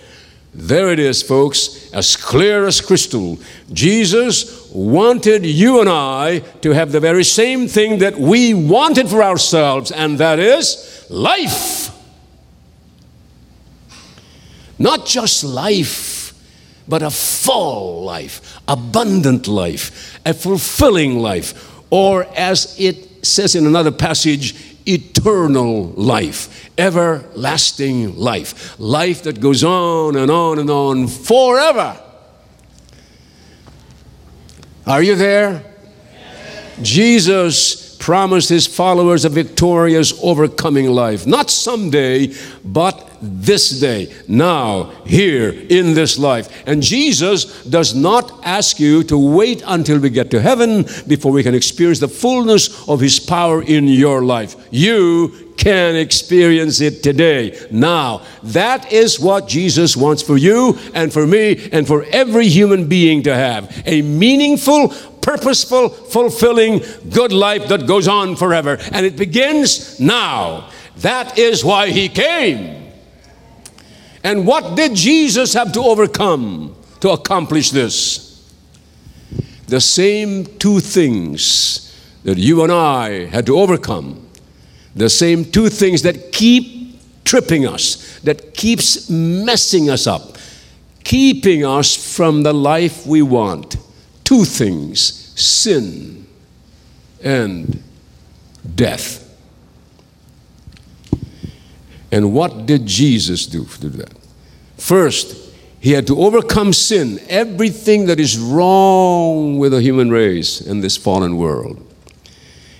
There 0.54 0.90
it 0.90 0.98
is, 0.98 1.22
folks, 1.22 1.90
as 1.92 2.16
clear 2.16 2.66
as 2.66 2.80
crystal. 2.80 3.38
Jesus 3.72 4.70
wanted 4.72 5.44
you 5.44 5.80
and 5.80 5.88
I 5.88 6.38
to 6.62 6.70
have 6.70 6.92
the 6.92 7.00
very 7.00 7.24
same 7.24 7.68
thing 7.68 7.98
that 7.98 8.18
we 8.18 8.54
wanted 8.54 9.08
for 9.08 9.22
ourselves, 9.22 9.90
and 9.90 10.18
that 10.18 10.38
is 10.38 11.06
life. 11.10 11.90
Not 14.78 15.06
just 15.06 15.44
life, 15.44 16.32
but 16.88 17.02
a 17.02 17.10
full 17.10 18.04
life, 18.04 18.60
abundant 18.68 19.48
life, 19.48 20.18
a 20.24 20.32
fulfilling 20.32 21.18
life, 21.18 21.82
or 21.90 22.24
as 22.36 22.78
it 22.78 23.26
says 23.26 23.54
in 23.54 23.66
another 23.66 23.90
passage, 23.90 24.54
eternal 24.86 25.88
life, 25.90 26.55
everlasting 26.78 28.16
life, 28.16 28.78
life 28.78 29.22
that 29.24 29.40
goes 29.40 29.64
on 29.64 30.16
and 30.16 30.30
on 30.30 30.58
and 30.58 30.70
on 30.70 31.08
forever. 31.08 32.00
Are 34.86 35.02
you 35.02 35.16
there? 35.16 35.64
Jesus 36.82 37.86
promised 37.96 38.48
his 38.48 38.68
followers 38.68 39.24
a 39.24 39.28
victorious, 39.28 40.16
overcoming 40.22 40.86
life. 40.86 41.26
Not 41.26 41.50
someday, 41.50 42.32
but 42.64 43.08
this 43.20 43.80
day, 43.80 44.14
now, 44.28 44.90
here, 45.04 45.48
in 45.48 45.94
this 45.94 46.16
life. 46.18 46.48
And 46.68 46.82
Jesus 46.82 47.64
does 47.64 47.96
not 47.96 48.44
ask 48.44 48.78
you 48.78 49.02
to 49.04 49.18
wait 49.18 49.62
until 49.66 49.98
we 49.98 50.10
get 50.10 50.30
to 50.30 50.40
heaven 50.40 50.84
before 51.08 51.32
we 51.32 51.42
can 51.42 51.54
experience 51.54 51.98
the 51.98 52.06
fullness 52.06 52.88
of 52.88 53.00
his 53.00 53.18
power 53.18 53.60
in 53.62 53.88
your 53.88 54.22
life. 54.22 54.54
You 54.70 55.45
can 55.56 55.96
experience 55.96 56.80
it 56.80 57.02
today, 57.02 57.66
now. 57.70 58.22
That 58.42 58.92
is 58.92 59.18
what 59.18 59.48
Jesus 59.48 59.96
wants 59.96 60.22
for 60.22 60.36
you 60.36 60.78
and 60.94 61.12
for 61.12 61.26
me 61.26 61.68
and 61.72 61.86
for 61.86 62.04
every 62.04 62.48
human 62.48 62.88
being 62.88 63.22
to 63.24 63.34
have 63.34 63.82
a 63.86 64.02
meaningful, 64.02 64.88
purposeful, 65.22 65.88
fulfilling, 65.88 66.82
good 67.10 67.32
life 67.32 67.68
that 67.68 67.86
goes 67.86 68.06
on 68.06 68.36
forever. 68.36 68.78
And 68.92 69.04
it 69.04 69.16
begins 69.16 69.98
now. 69.98 70.70
That 70.98 71.38
is 71.38 71.64
why 71.64 71.90
he 71.90 72.08
came. 72.08 72.92
And 74.22 74.46
what 74.46 74.76
did 74.76 74.94
Jesus 74.94 75.54
have 75.54 75.72
to 75.72 75.80
overcome 75.80 76.74
to 77.00 77.10
accomplish 77.10 77.70
this? 77.70 78.50
The 79.68 79.80
same 79.80 80.46
two 80.58 80.80
things 80.80 81.82
that 82.24 82.38
you 82.38 82.62
and 82.62 82.72
I 82.72 83.26
had 83.26 83.46
to 83.46 83.58
overcome. 83.58 84.25
The 84.96 85.10
same 85.10 85.44
two 85.44 85.68
things 85.68 86.02
that 86.02 86.32
keep 86.32 86.98
tripping 87.24 87.66
us, 87.66 88.18
that 88.20 88.54
keeps 88.54 89.10
messing 89.10 89.90
us 89.90 90.06
up, 90.06 90.38
keeping 91.04 91.64
us 91.64 92.16
from 92.16 92.42
the 92.42 92.54
life 92.54 93.06
we 93.06 93.22
want 93.22 93.76
two 94.24 94.44
things 94.44 95.22
sin 95.38 96.26
and 97.22 97.82
death. 98.74 99.22
And 102.10 102.32
what 102.32 102.64
did 102.64 102.86
Jesus 102.86 103.46
do 103.46 103.66
to 103.66 103.88
that? 103.90 104.14
First, 104.78 105.36
he 105.78 105.92
had 105.92 106.06
to 106.06 106.18
overcome 106.18 106.72
sin, 106.72 107.20
everything 107.28 108.06
that 108.06 108.18
is 108.18 108.38
wrong 108.38 109.58
with 109.58 109.72
the 109.72 109.82
human 109.82 110.10
race 110.10 110.60
in 110.60 110.80
this 110.80 110.96
fallen 110.96 111.36
world. 111.36 111.82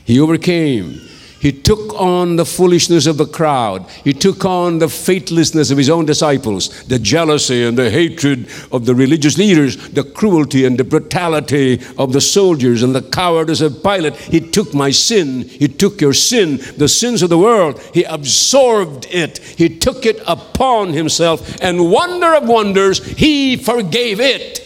He 0.04 0.18
overcame 0.18 1.00
he 1.38 1.52
took 1.52 1.94
on 1.94 2.36
the 2.36 2.46
foolishness 2.46 3.06
of 3.06 3.18
the 3.18 3.26
crowd. 3.26 3.88
He 4.04 4.12
took 4.12 4.44
on 4.44 4.78
the 4.78 4.88
faithlessness 4.88 5.70
of 5.70 5.78
his 5.78 5.90
own 5.90 6.06
disciples, 6.06 6.84
the 6.84 6.98
jealousy 6.98 7.64
and 7.64 7.76
the 7.76 7.90
hatred 7.90 8.48
of 8.72 8.86
the 8.86 8.94
religious 8.94 9.36
leaders, 9.36 9.76
the 9.90 10.04
cruelty 10.04 10.64
and 10.64 10.78
the 10.78 10.84
brutality 10.84 11.80
of 11.98 12.12
the 12.12 12.20
soldiers, 12.20 12.82
and 12.82 12.94
the 12.94 13.02
cowardice 13.02 13.60
of 13.60 13.82
Pilate. 13.82 14.16
He 14.16 14.40
took 14.40 14.72
my 14.72 14.90
sin. 14.90 15.42
He 15.42 15.68
took 15.68 16.00
your 16.00 16.14
sin, 16.14 16.58
the 16.78 16.88
sins 16.88 17.22
of 17.22 17.30
the 17.30 17.38
world. 17.38 17.80
He 17.92 18.04
absorbed 18.04 19.06
it. 19.10 19.38
He 19.38 19.68
took 19.68 20.06
it 20.06 20.20
upon 20.26 20.94
himself. 20.94 21.60
And 21.60 21.90
wonder 21.90 22.34
of 22.34 22.48
wonders, 22.48 23.04
he 23.04 23.56
forgave 23.56 24.20
it. 24.20 24.62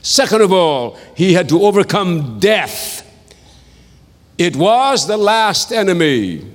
Second 0.00 0.40
of 0.40 0.52
all, 0.52 0.96
he 1.14 1.34
had 1.34 1.50
to 1.50 1.62
overcome 1.62 2.38
death. 2.38 2.97
It 4.38 4.54
was 4.54 5.06
the 5.06 5.16
last 5.16 5.72
enemy, 5.72 6.46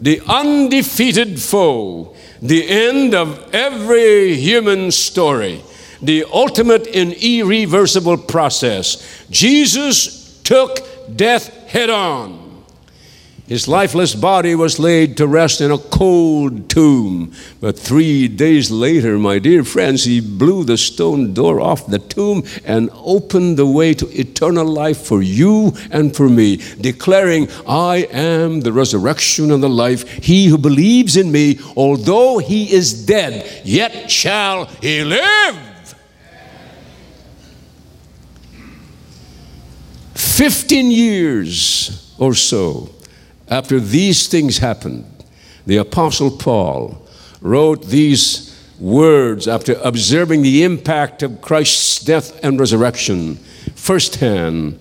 the 0.00 0.22
undefeated 0.26 1.40
foe, 1.40 2.16
the 2.40 2.66
end 2.66 3.14
of 3.14 3.54
every 3.54 4.36
human 4.36 4.90
story, 4.90 5.62
the 6.00 6.24
ultimate 6.32 6.86
and 6.88 7.12
irreversible 7.12 8.16
process. 8.16 9.24
Jesus 9.28 10.40
took 10.42 10.78
death 11.14 11.52
head 11.68 11.90
on. 11.90 12.45
His 13.46 13.68
lifeless 13.68 14.16
body 14.16 14.56
was 14.56 14.80
laid 14.80 15.16
to 15.18 15.26
rest 15.28 15.60
in 15.60 15.70
a 15.70 15.78
cold 15.78 16.68
tomb. 16.68 17.32
But 17.60 17.78
three 17.78 18.26
days 18.26 18.72
later, 18.72 19.20
my 19.20 19.38
dear 19.38 19.62
friends, 19.62 20.02
he 20.02 20.20
blew 20.20 20.64
the 20.64 20.76
stone 20.76 21.32
door 21.32 21.60
off 21.60 21.86
the 21.86 22.00
tomb 22.00 22.42
and 22.64 22.90
opened 22.92 23.56
the 23.56 23.66
way 23.66 23.94
to 23.94 24.20
eternal 24.20 24.66
life 24.66 24.98
for 24.98 25.22
you 25.22 25.74
and 25.92 26.14
for 26.14 26.28
me, 26.28 26.56
declaring, 26.80 27.48
I 27.68 28.08
am 28.10 28.62
the 28.62 28.72
resurrection 28.72 29.52
and 29.52 29.62
the 29.62 29.68
life. 29.68 30.08
He 30.24 30.46
who 30.46 30.58
believes 30.58 31.16
in 31.16 31.30
me, 31.30 31.60
although 31.76 32.38
he 32.38 32.72
is 32.72 33.06
dead, 33.06 33.62
yet 33.64 34.10
shall 34.10 34.64
he 34.82 35.04
live. 35.04 35.56
Fifteen 40.14 40.90
years 40.90 42.12
or 42.18 42.34
so 42.34 42.90
after 43.48 43.78
these 43.78 44.26
things 44.26 44.58
happened, 44.58 45.04
the 45.66 45.76
Apostle 45.76 46.30
Paul 46.30 47.02
wrote 47.40 47.86
these 47.86 48.52
words 48.80 49.48
after 49.48 49.74
observing 49.84 50.42
the 50.42 50.62
impact 50.64 51.22
of 51.22 51.40
Christ's 51.40 52.04
death 52.04 52.42
and 52.44 52.58
resurrection 52.58 53.36
firsthand. 53.74 54.78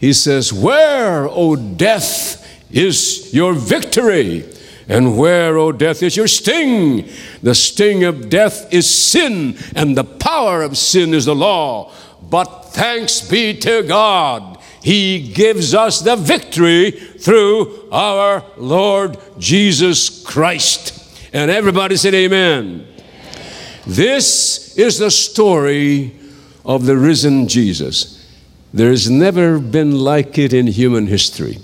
He 0.00 0.12
says, 0.12 0.52
Where, 0.52 1.28
O 1.28 1.56
death, 1.56 2.44
is 2.70 3.32
your 3.32 3.52
victory? 3.52 4.44
And 4.88 5.18
where, 5.18 5.58
O 5.58 5.70
death, 5.70 6.02
is 6.02 6.16
your 6.16 6.28
sting? 6.28 7.08
The 7.42 7.54
sting 7.54 8.04
of 8.04 8.30
death 8.30 8.72
is 8.72 8.88
sin, 8.88 9.58
and 9.76 9.96
the 9.96 10.04
power 10.04 10.62
of 10.62 10.78
sin 10.78 11.12
is 11.12 11.26
the 11.26 11.34
law. 11.34 11.92
But 12.22 12.46
thanks 12.72 13.20
be 13.20 13.54
to 13.58 13.82
God 13.82 14.58
he 14.82 15.32
gives 15.32 15.74
us 15.74 16.00
the 16.00 16.16
victory 16.16 16.98
through 17.18 17.88
our 17.90 18.44
Lord 18.56 19.18
Jesus 19.38 20.24
Christ. 20.24 20.94
And 21.32 21.50
everybody 21.50 21.96
said, 21.96 22.14
Amen. 22.14 22.86
This 23.86 24.76
is 24.76 24.98
the 24.98 25.10
story 25.10 26.14
of 26.64 26.84
the 26.84 26.96
risen 26.96 27.48
Jesus. 27.48 28.14
There's 28.72 29.10
never 29.10 29.58
been 29.58 29.98
like 29.98 30.38
it 30.38 30.52
in 30.52 30.66
human 30.66 31.06
history. 31.06 31.58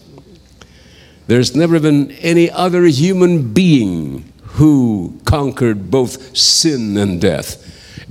There's 1.26 1.54
never 1.54 1.78
been 1.78 2.10
any 2.12 2.50
other 2.50 2.84
human 2.84 3.52
being 3.52 4.32
who 4.42 5.20
conquered 5.24 5.90
both 5.90 6.36
sin 6.36 6.96
and 6.96 7.20
death. 7.20 7.60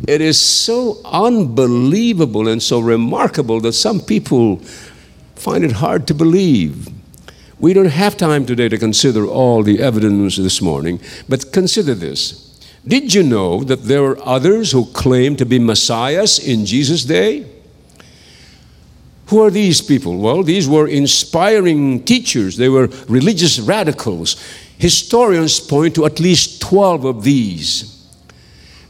It 0.08 0.21
is 0.21 0.39
so 0.39 0.99
unbelievable 1.06 2.47
and 2.47 2.62
so 2.62 2.79
remarkable 2.79 3.60
that 3.62 3.73
some 3.73 3.99
people 3.99 4.58
find 5.36 5.63
it 5.63 5.73
hard 5.73 6.08
to 6.08 6.13
believe. 6.13 6.92
We 7.60 7.74
don't 7.74 7.86
have 7.86 8.18
time 8.18 8.46
today 8.46 8.70
to 8.70 8.78
consider 8.78 9.26
all 9.26 9.63
the 9.63 9.80
evidence 9.80 10.38
this 10.38 10.62
morning, 10.62 11.00
but 11.30 11.52
consider 11.52 11.94
this. 11.94 12.50
Did 12.86 13.13
you 13.13 13.24
know 13.24 13.63
that 13.63 13.84
there 13.84 14.02
were 14.02 14.20
others 14.24 14.72
who 14.72 14.86
claimed 14.88 15.38
to 15.38 15.46
be 15.46 15.60
messiahs 15.60 16.39
in 16.39 16.66
Jesus' 16.66 17.06
day? 17.06 17.46
Who 19.28 19.42
are 19.42 19.50
these 19.50 19.82
people? 19.82 20.18
Well, 20.18 20.44
these 20.44 20.68
were 20.68 20.88
inspiring 20.88 22.04
teachers, 22.04 22.58
they 22.58 22.70
were 22.70 22.88
religious 23.08 23.60
radicals. 23.60 24.36
Historians 24.78 25.60
point 25.60 25.96
to 25.96 26.06
at 26.06 26.20
least 26.20 26.62
12 26.62 27.06
of 27.06 27.24
these. 27.24 27.92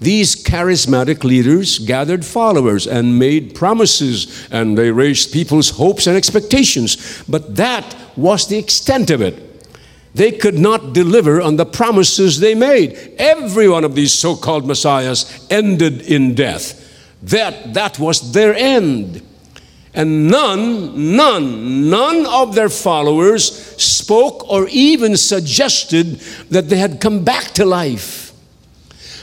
These 0.04 0.44
charismatic 0.44 1.24
leaders 1.24 1.80
gathered 1.80 2.26
followers 2.26 2.86
and 2.86 3.18
made 3.18 3.56
promises, 3.56 4.48
and 4.52 4.78
they 4.78 4.92
raised 4.92 5.32
people's 5.32 5.70
hopes 5.70 6.08
and 6.08 6.18
expectations. 6.18 7.24
But 7.30 7.56
that 7.56 7.96
was 8.18 8.48
the 8.48 8.58
extent 8.58 9.10
of 9.10 9.22
it. 9.22 9.66
They 10.14 10.34
could 10.34 10.60
not 10.60 10.92
deliver 10.94 11.42
on 11.42 11.56
the 11.56 11.66
promises 11.66 12.42
they 12.42 12.54
made. 12.54 13.16
Every 13.18 13.70
one 13.70 13.86
of 13.86 13.96
these 13.96 14.12
so 14.12 14.36
called 14.36 14.68
messiahs 14.68 15.48
ended 15.50 16.02
in 16.02 16.36
death. 16.36 16.80
That, 17.24 17.74
that 17.74 17.98
was 17.98 18.34
their 18.34 18.54
end. 18.54 19.26
And 19.94 20.28
none, 20.28 21.16
none, 21.16 21.90
none 21.90 22.26
of 22.26 22.56
their 22.56 22.70
followers 22.70 23.56
spoke 23.82 24.52
or 24.52 24.68
even 24.70 25.16
suggested 25.16 26.20
that 26.50 26.68
they 26.68 26.78
had 26.78 27.00
come 27.00 27.24
back 27.24 27.54
to 27.54 27.64
life. 27.64 28.23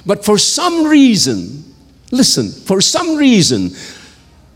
But 0.07 0.25
for 0.25 0.39
some 0.39 0.87
reason, 0.87 1.65
listen, 2.11 2.51
for 2.51 2.81
some 2.81 3.17
reason, 3.17 3.71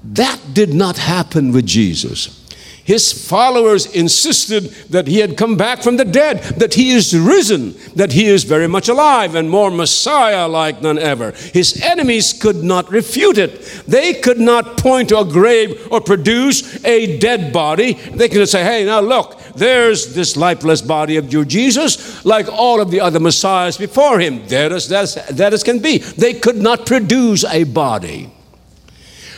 that 0.05 0.41
did 0.53 0.75
not 0.75 0.99
happen 0.99 1.53
with 1.53 1.67
Jesus 1.67 2.45
his 2.85 3.27
followers 3.27 3.87
insisted 3.87 4.65
that 4.91 5.09
he 5.09 5.19
had 5.19 5.37
come 5.37 5.57
back 5.57 5.83
from 5.83 5.97
the 5.97 6.05
dead, 6.05 6.43
that 6.59 6.75
he 6.75 6.91
is 6.91 7.19
risen, 7.19 7.75
that 7.97 8.13
he 8.13 8.27
is 8.27 8.45
very 8.45 8.69
much 8.69 8.89
alive 8.89 9.35
and 9.35 9.49
more 9.49 9.71
Messiah 9.71 10.47
like 10.47 10.81
than 10.83 10.99
ever. 10.99 11.33
His 11.33 11.81
enemies 11.83 12.35
could 12.35 12.63
not 12.63 12.91
refute 12.91 13.39
it. 13.39 13.63
They 13.89 14.13
could 14.13 14.39
not 14.39 14.77
point 14.77 15.09
to 15.09 15.19
a 15.19 15.25
grave 15.25 15.89
or 15.91 16.03
produce 16.03 16.85
a 16.85 17.19
dead 17.19 17.53
body. 17.55 17.95
They 17.95 18.29
could 18.29 18.49
say, 18.49 18.63
hey, 18.63 18.85
now 18.85 19.01
look, 19.01 19.41
there's 19.57 20.15
this 20.15 20.37
lifeless 20.37 20.83
body 20.83 21.17
of 21.17 21.33
your 21.33 21.45
Jesus, 21.45 22.25
like 22.25 22.49
all 22.49 22.81
of 22.81 22.91
the 22.91 23.01
other 23.01 23.21
Messiahs 23.21 23.77
before 23.77 24.19
him, 24.21 24.43
as, 24.51 24.89
dead 24.89 25.55
as 25.55 25.63
can 25.63 25.79
be. 25.81 25.99
They 25.99 26.35
could 26.35 26.57
not 26.57 26.87
produce 26.87 27.45
a 27.45 27.65
body. 27.65 28.31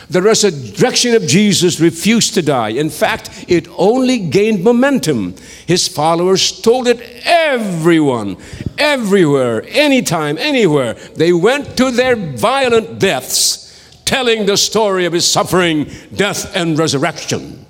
The 0.09 0.21
resurrection 0.21 1.15
of 1.15 1.27
Jesus 1.27 1.81
refused 1.81 2.33
to 2.35 2.41
die. 2.41 2.69
In 2.69 2.89
fact, 2.89 3.45
it 3.49 3.67
only 3.77 4.19
gained 4.19 4.63
momentum. 4.63 5.35
His 5.65 5.87
followers 5.89 6.61
told 6.61 6.87
it 6.87 7.01
everyone, 7.25 8.37
everywhere, 8.77 9.65
anytime, 9.67 10.37
anywhere. 10.37 10.93
They 10.93 11.33
went 11.33 11.75
to 11.77 11.91
their 11.91 12.15
violent 12.15 12.99
deaths 12.99 13.65
telling 14.05 14.45
the 14.45 14.55
story 14.55 15.05
of 15.05 15.11
his 15.11 15.29
suffering, 15.29 15.91
death, 16.15 16.55
and 16.55 16.79
resurrection. 16.79 17.65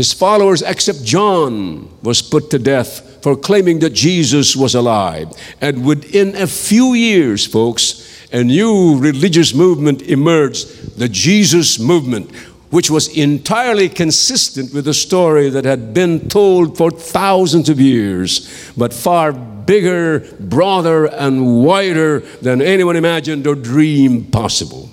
His 0.00 0.14
followers, 0.14 0.62
except 0.62 1.04
John, 1.04 1.90
was 2.02 2.22
put 2.22 2.48
to 2.52 2.58
death 2.58 3.22
for 3.22 3.36
claiming 3.36 3.80
that 3.80 3.90
Jesus 3.90 4.56
was 4.56 4.74
alive. 4.74 5.28
And 5.60 5.84
within 5.84 6.34
a 6.36 6.46
few 6.46 6.94
years, 6.94 7.44
folks, 7.46 8.26
a 8.32 8.42
new 8.42 8.96
religious 8.98 9.52
movement 9.52 10.00
emerged, 10.00 10.96
the 10.96 11.06
Jesus 11.06 11.78
movement, 11.78 12.34
which 12.70 12.88
was 12.88 13.14
entirely 13.14 13.90
consistent 13.90 14.72
with 14.72 14.86
the 14.86 14.94
story 14.94 15.50
that 15.50 15.66
had 15.66 15.92
been 15.92 16.30
told 16.30 16.78
for 16.78 16.90
thousands 16.90 17.68
of 17.68 17.78
years, 17.78 18.72
but 18.78 18.94
far 18.94 19.34
bigger, 19.34 20.20
broader, 20.40 21.04
and 21.04 21.62
wider 21.62 22.20
than 22.40 22.62
anyone 22.62 22.96
imagined 22.96 23.46
or 23.46 23.54
dreamed 23.54 24.32
possible. 24.32 24.88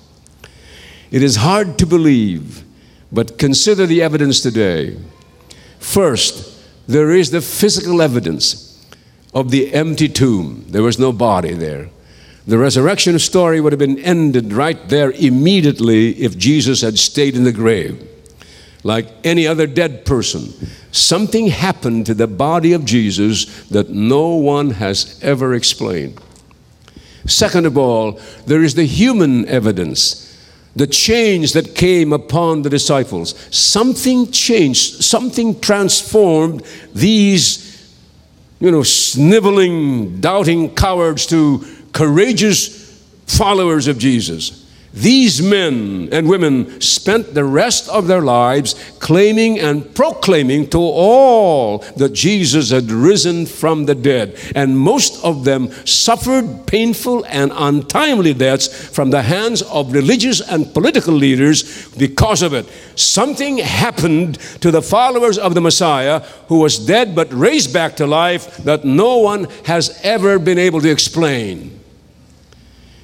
It 1.10 1.22
is 1.22 1.36
hard 1.36 1.78
to 1.78 1.86
believe, 1.86 2.67
but 3.12 3.38
consider 3.38 3.86
the 3.86 4.02
evidence 4.02 4.40
today. 4.40 4.98
First, 5.78 6.62
there 6.86 7.10
is 7.10 7.30
the 7.30 7.40
physical 7.40 8.02
evidence 8.02 8.86
of 9.34 9.50
the 9.50 9.72
empty 9.74 10.08
tomb. 10.08 10.64
There 10.68 10.82
was 10.82 10.98
no 10.98 11.12
body 11.12 11.52
there. 11.52 11.90
The 12.46 12.58
resurrection 12.58 13.18
story 13.18 13.60
would 13.60 13.72
have 13.72 13.78
been 13.78 13.98
ended 13.98 14.52
right 14.52 14.88
there 14.88 15.10
immediately 15.12 16.12
if 16.12 16.38
Jesus 16.38 16.80
had 16.80 16.98
stayed 16.98 17.36
in 17.36 17.44
the 17.44 17.52
grave. 17.52 18.08
Like 18.84 19.08
any 19.22 19.46
other 19.46 19.66
dead 19.66 20.06
person, 20.06 20.52
something 20.90 21.48
happened 21.48 22.06
to 22.06 22.14
the 22.14 22.26
body 22.26 22.72
of 22.72 22.86
Jesus 22.86 23.66
that 23.68 23.90
no 23.90 24.28
one 24.28 24.70
has 24.70 25.18
ever 25.22 25.54
explained. 25.54 26.18
Second 27.26 27.66
of 27.66 27.76
all, 27.76 28.18
there 28.46 28.62
is 28.62 28.74
the 28.74 28.86
human 28.86 29.46
evidence 29.46 30.27
the 30.78 30.86
change 30.86 31.52
that 31.52 31.74
came 31.74 32.12
upon 32.12 32.62
the 32.62 32.70
disciples. 32.70 33.34
Something 33.54 34.30
changed, 34.30 35.04
something 35.04 35.60
transformed 35.60 36.64
these, 36.94 37.92
you 38.60 38.70
know, 38.70 38.82
sniveling, 38.82 40.20
doubting 40.20 40.74
cowards 40.74 41.26
to 41.26 41.64
courageous 41.92 43.02
followers 43.26 43.88
of 43.88 43.98
Jesus. 43.98 44.57
These 44.92 45.42
men 45.42 46.08
and 46.12 46.28
women 46.28 46.80
spent 46.80 47.34
the 47.34 47.44
rest 47.44 47.88
of 47.90 48.06
their 48.06 48.22
lives 48.22 48.74
claiming 49.00 49.60
and 49.60 49.94
proclaiming 49.94 50.70
to 50.70 50.78
all 50.78 51.78
that 51.96 52.14
Jesus 52.14 52.70
had 52.70 52.90
risen 52.90 53.44
from 53.44 53.84
the 53.84 53.94
dead. 53.94 54.36
And 54.54 54.78
most 54.78 55.22
of 55.22 55.44
them 55.44 55.70
suffered 55.84 56.66
painful 56.66 57.24
and 57.26 57.52
untimely 57.54 58.32
deaths 58.32 58.66
from 58.88 59.10
the 59.10 59.22
hands 59.22 59.60
of 59.62 59.92
religious 59.92 60.40
and 60.40 60.72
political 60.72 61.14
leaders 61.14 61.88
because 61.96 62.40
of 62.40 62.54
it. 62.54 62.66
Something 62.96 63.58
happened 63.58 64.38
to 64.62 64.70
the 64.70 64.82
followers 64.82 65.36
of 65.36 65.54
the 65.54 65.60
Messiah 65.60 66.20
who 66.48 66.60
was 66.60 66.78
dead 66.78 67.14
but 67.14 67.32
raised 67.32 67.74
back 67.74 67.96
to 67.96 68.06
life 68.06 68.56
that 68.58 68.86
no 68.86 69.18
one 69.18 69.44
has 69.66 70.00
ever 70.02 70.38
been 70.38 70.58
able 70.58 70.80
to 70.80 70.90
explain. 70.90 71.77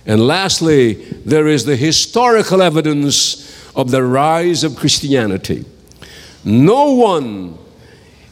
And 0.06 0.26
lastly, 0.26 0.94
there 1.24 1.46
is 1.46 1.64
the 1.64 1.76
historical 1.76 2.60
evidence 2.60 3.72
of 3.74 3.90
the 3.90 4.02
rise 4.02 4.62
of 4.64 4.76
Christianity. 4.76 5.64
No 6.44 6.92
one 6.92 7.58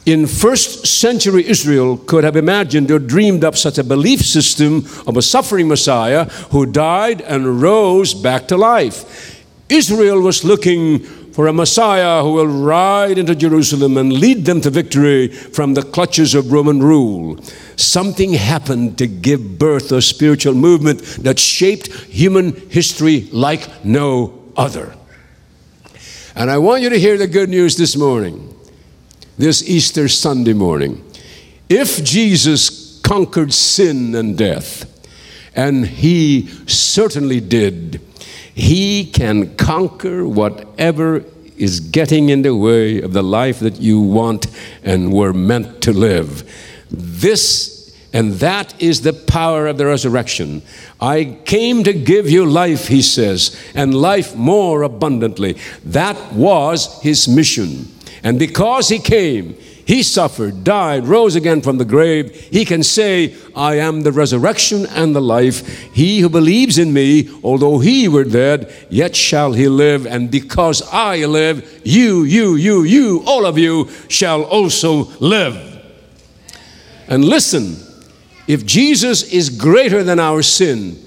in 0.05 0.27
first 0.27 0.87
century 0.87 1.49
Israel 1.49 1.97
could 1.97 2.25
have 2.25 2.37
imagined 2.37 2.91
or 2.91 2.99
dreamed 2.99 3.45
up 3.45 3.57
such 3.57 3.79
a 3.79 3.85
belief 3.85 4.21
system 4.21 4.85
of 5.07 5.17
a 5.17 5.23
suffering 5.23 5.69
Messiah 5.69 6.25
who 6.51 6.67
died 6.67 7.21
and 7.23 7.63
rose 7.63 8.13
back 8.13 8.49
to 8.49 8.57
life. 8.57 9.45
Israel 9.69 10.21
was 10.21 10.45
looking 10.45 11.07
for 11.33 11.47
a 11.47 11.53
Messiah 11.53 12.23
who 12.23 12.33
will 12.33 12.47
ride 12.47 13.19
into 13.19 13.35
Jerusalem 13.35 13.97
and 13.97 14.13
lead 14.13 14.45
them 14.45 14.61
to 14.61 14.71
victory 14.71 15.29
from 15.29 15.75
the 15.75 15.83
clutches 15.83 16.35
of 16.35 16.53
Roman 16.53 16.83
rule. 16.83 17.43
Something 17.77 18.35
happened 18.35 18.99
to 18.99 19.07
give 19.07 19.59
birth 19.59 19.91
a 19.93 20.03
spiritual 20.03 20.55
movement 20.55 21.01
that 21.21 21.39
shaped 21.39 21.93
human 22.05 22.55
history 22.71 23.29
like 23.33 23.85
no 23.85 24.43
other. 24.57 24.95
And 26.35 26.51
I 26.51 26.59
want 26.59 26.83
you 26.83 26.91
to 26.91 26.99
hear 26.99 27.17
the 27.17 27.27
good 27.27 27.49
news 27.49 27.77
this 27.77 27.97
morning, 27.97 28.55
this 29.39 29.67
Easter 29.69 30.09
Sunday 30.09 30.53
morning. 30.53 31.05
If 31.69 32.05
Jesus 32.05 33.01
conquered 33.01 33.53
sin 33.53 34.15
and 34.15 34.37
death, 34.37 34.89
and 35.55 35.87
he 35.87 36.49
certainly 36.67 37.41
did, 37.41 38.01
he 38.55 39.05
can 39.05 39.57
conquer 39.57 40.27
whatever 40.27 41.25
is 41.57 41.81
getting 41.81 42.29
in 42.29 42.43
the 42.43 42.55
way 42.55 43.01
of 43.01 43.13
the 43.13 43.23
life 43.23 43.61
that 43.61 43.81
you 43.81 44.01
want 44.01 44.47
and 44.83 45.13
were 45.13 45.33
meant 45.33 45.83
to 45.83 45.93
live. 45.93 46.51
This 46.91 47.73
and 48.13 48.35
that 48.35 48.81
is 48.81 49.01
the 49.01 49.15
power 49.15 49.67
of 49.67 49.79
the 49.79 49.87
resurrection. 49.87 50.63
I 51.01 51.39
came 51.47 51.83
to 51.85 51.95
give 51.95 52.29
you 52.29 52.45
life, 52.45 52.89
he 52.89 53.01
says, 53.01 53.59
and 53.75 53.95
life 53.95 54.37
more 54.37 54.83
abundantly. 54.83 55.57
That 55.85 56.33
was 56.35 57.01
his 57.01 57.27
mission. 57.27 57.89
And 58.23 58.39
because 58.39 58.91
he 58.91 58.99
came, 58.99 59.57
he 59.85 60.03
suffered, 60.03 60.63
died, 60.63 61.07
rose 61.07 61.35
again 61.35 61.61
from 61.61 61.79
the 61.79 61.85
grave. 61.85 62.35
He 62.35 62.65
can 62.65 62.83
say, 62.83 63.35
I 63.55 63.77
am 63.77 64.03
the 64.03 64.13
resurrection 64.13 64.87
and 64.87 65.15
the 65.15 65.21
life. 65.21 65.67
He 65.93 66.21
who 66.21 66.29
believes 66.29 66.79
in 66.79 66.93
me, 66.93 67.29
although 67.43 67.81
he 67.81 68.07
were 68.07 68.25
dead, 68.25 68.73
yet 68.91 69.17
shall 69.17 69.53
he 69.53 69.69
live. 69.69 70.07
And 70.07 70.31
because 70.31 70.83
I 70.93 71.25
live, 71.25 71.81
you, 71.85 72.23
you, 72.23 72.55
you, 72.55 72.85
you, 72.85 73.23
all 73.27 73.45
of 73.45 73.59
you 73.59 73.89
shall 74.09 74.45
also 74.45 75.05
live. 75.19 75.57
And 77.09 77.25
listen, 77.25 77.77
if 78.47 78.65
Jesus 78.65 79.25
is 79.33 79.51
greater 79.51 80.05
than 80.05 80.21
our 80.21 80.43
sin, 80.43 80.99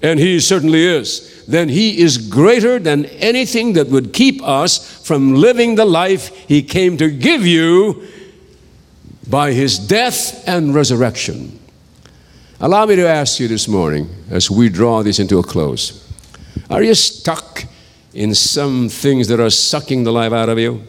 and 0.00 0.18
he 0.18 0.40
certainly 0.40 0.84
is, 0.84 1.44
then 1.46 1.68
he 1.68 2.00
is 2.00 2.16
greater 2.16 2.78
than 2.78 3.04
anything 3.04 3.74
that 3.74 3.88
would 3.88 4.12
keep 4.12 4.42
us 4.42 5.00
from 5.06 5.34
living 5.34 5.74
the 5.74 5.84
life 5.84 6.34
he 6.48 6.62
came 6.62 6.96
to 6.96 7.10
give 7.10 7.46
you 7.46 8.02
by 9.28 9.52
his 9.52 9.78
death 9.78 10.46
and 10.48 10.74
resurrection. 10.74 11.58
Allow 12.60 12.86
me 12.86 12.96
to 12.96 13.08
ask 13.08 13.40
you 13.40 13.48
this 13.48 13.66
morning 13.66 14.08
as 14.30 14.50
we 14.50 14.68
draw 14.68 15.02
this 15.02 15.18
into 15.18 15.38
a 15.38 15.42
close 15.42 16.02
are 16.70 16.82
you 16.82 16.94
stuck 16.94 17.64
in 18.14 18.34
some 18.34 18.88
things 18.88 19.28
that 19.28 19.40
are 19.40 19.50
sucking 19.50 20.04
the 20.04 20.12
life 20.12 20.32
out 20.32 20.48
of 20.48 20.58
you? 20.58 20.82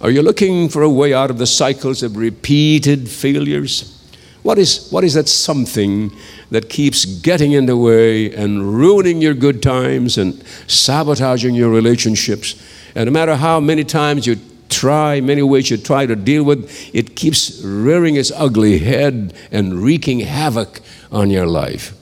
Are 0.00 0.10
you 0.10 0.22
looking 0.22 0.68
for 0.68 0.82
a 0.82 0.88
way 0.88 1.12
out 1.12 1.30
of 1.30 1.36
the 1.36 1.46
cycles 1.46 2.02
of 2.02 2.16
repeated 2.16 3.08
failures? 3.08 3.96
What 4.42 4.58
is, 4.58 4.88
what 4.90 5.04
is 5.04 5.14
that 5.14 5.28
something 5.28 6.10
that 6.50 6.70
keeps 6.70 7.04
getting 7.04 7.52
in 7.52 7.66
the 7.66 7.76
way 7.76 8.34
and 8.34 8.74
ruining 8.74 9.20
your 9.20 9.34
good 9.34 9.62
times 9.62 10.16
and 10.16 10.42
sabotaging 10.66 11.54
your 11.54 11.68
relationships? 11.68 12.54
And 12.94 13.04
no 13.04 13.12
matter 13.12 13.36
how 13.36 13.60
many 13.60 13.84
times 13.84 14.26
you 14.26 14.36
try, 14.70 15.20
many 15.20 15.42
ways 15.42 15.70
you 15.70 15.76
try 15.76 16.06
to 16.06 16.16
deal 16.16 16.44
with, 16.44 16.94
keeps 17.16 17.62
rearing 17.62 18.16
its 18.16 18.32
ugly 18.34 18.78
head 18.78 19.34
and 19.50 19.82
wreaking 19.82 20.20
havoc 20.20 20.80
on 21.10 21.30
your 21.30 21.46
life. 21.46 21.94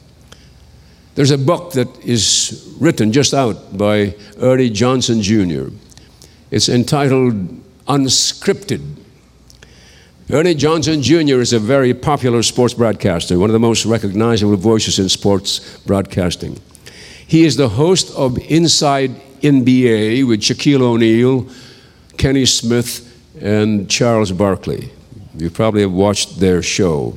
There's 1.14 1.30
a 1.30 1.38
book 1.38 1.72
that 1.72 1.88
is 2.04 2.76
written 2.78 3.12
just 3.12 3.34
out 3.34 3.76
by 3.76 4.14
Ernie 4.38 4.70
Johnson 4.70 5.20
Jr. 5.20 5.68
It's 6.50 6.68
entitled 6.68 7.34
Unscripted. 7.86 8.82
Ernie 10.30 10.54
Johnson 10.54 11.02
Jr. 11.02 11.40
is 11.40 11.52
a 11.52 11.58
very 11.58 11.94
popular 11.94 12.42
sports 12.42 12.74
broadcaster, 12.74 13.38
one 13.38 13.48
of 13.48 13.54
the 13.54 13.58
most 13.58 13.86
recognizable 13.86 14.56
voices 14.56 14.98
in 14.98 15.08
sports 15.08 15.78
broadcasting. 15.86 16.60
He 17.26 17.44
is 17.44 17.56
the 17.56 17.70
host 17.70 18.14
of 18.14 18.38
Inside 18.38 19.10
NBA 19.40 20.26
with 20.26 20.40
Shaquille 20.40 20.82
O'Neal, 20.82 21.46
Kenny 22.16 22.46
Smith, 22.46 23.04
and 23.40 23.88
Charles 23.90 24.32
Barkley. 24.32 24.90
You 25.38 25.50
probably 25.50 25.82
have 25.82 25.92
watched 25.92 26.40
their 26.40 26.62
show. 26.62 27.16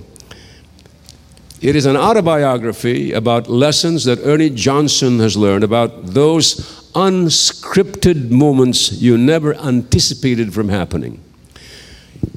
It 1.60 1.76
is 1.76 1.86
an 1.86 1.98
autobiography 1.98 3.14
about 3.14 3.48
lessons 3.48 4.04
that 4.06 4.20
Ernie 4.24 4.50
Johnson 4.50 5.20
has 5.20 5.36
learned 5.36 5.64
about 5.64 6.06
those 6.08 6.82
unscripted 6.94 8.30
moments 8.30 8.92
you 8.94 9.18
never 9.18 9.56
anticipated 9.56 10.54
from 10.54 10.70
happening. 10.70 11.20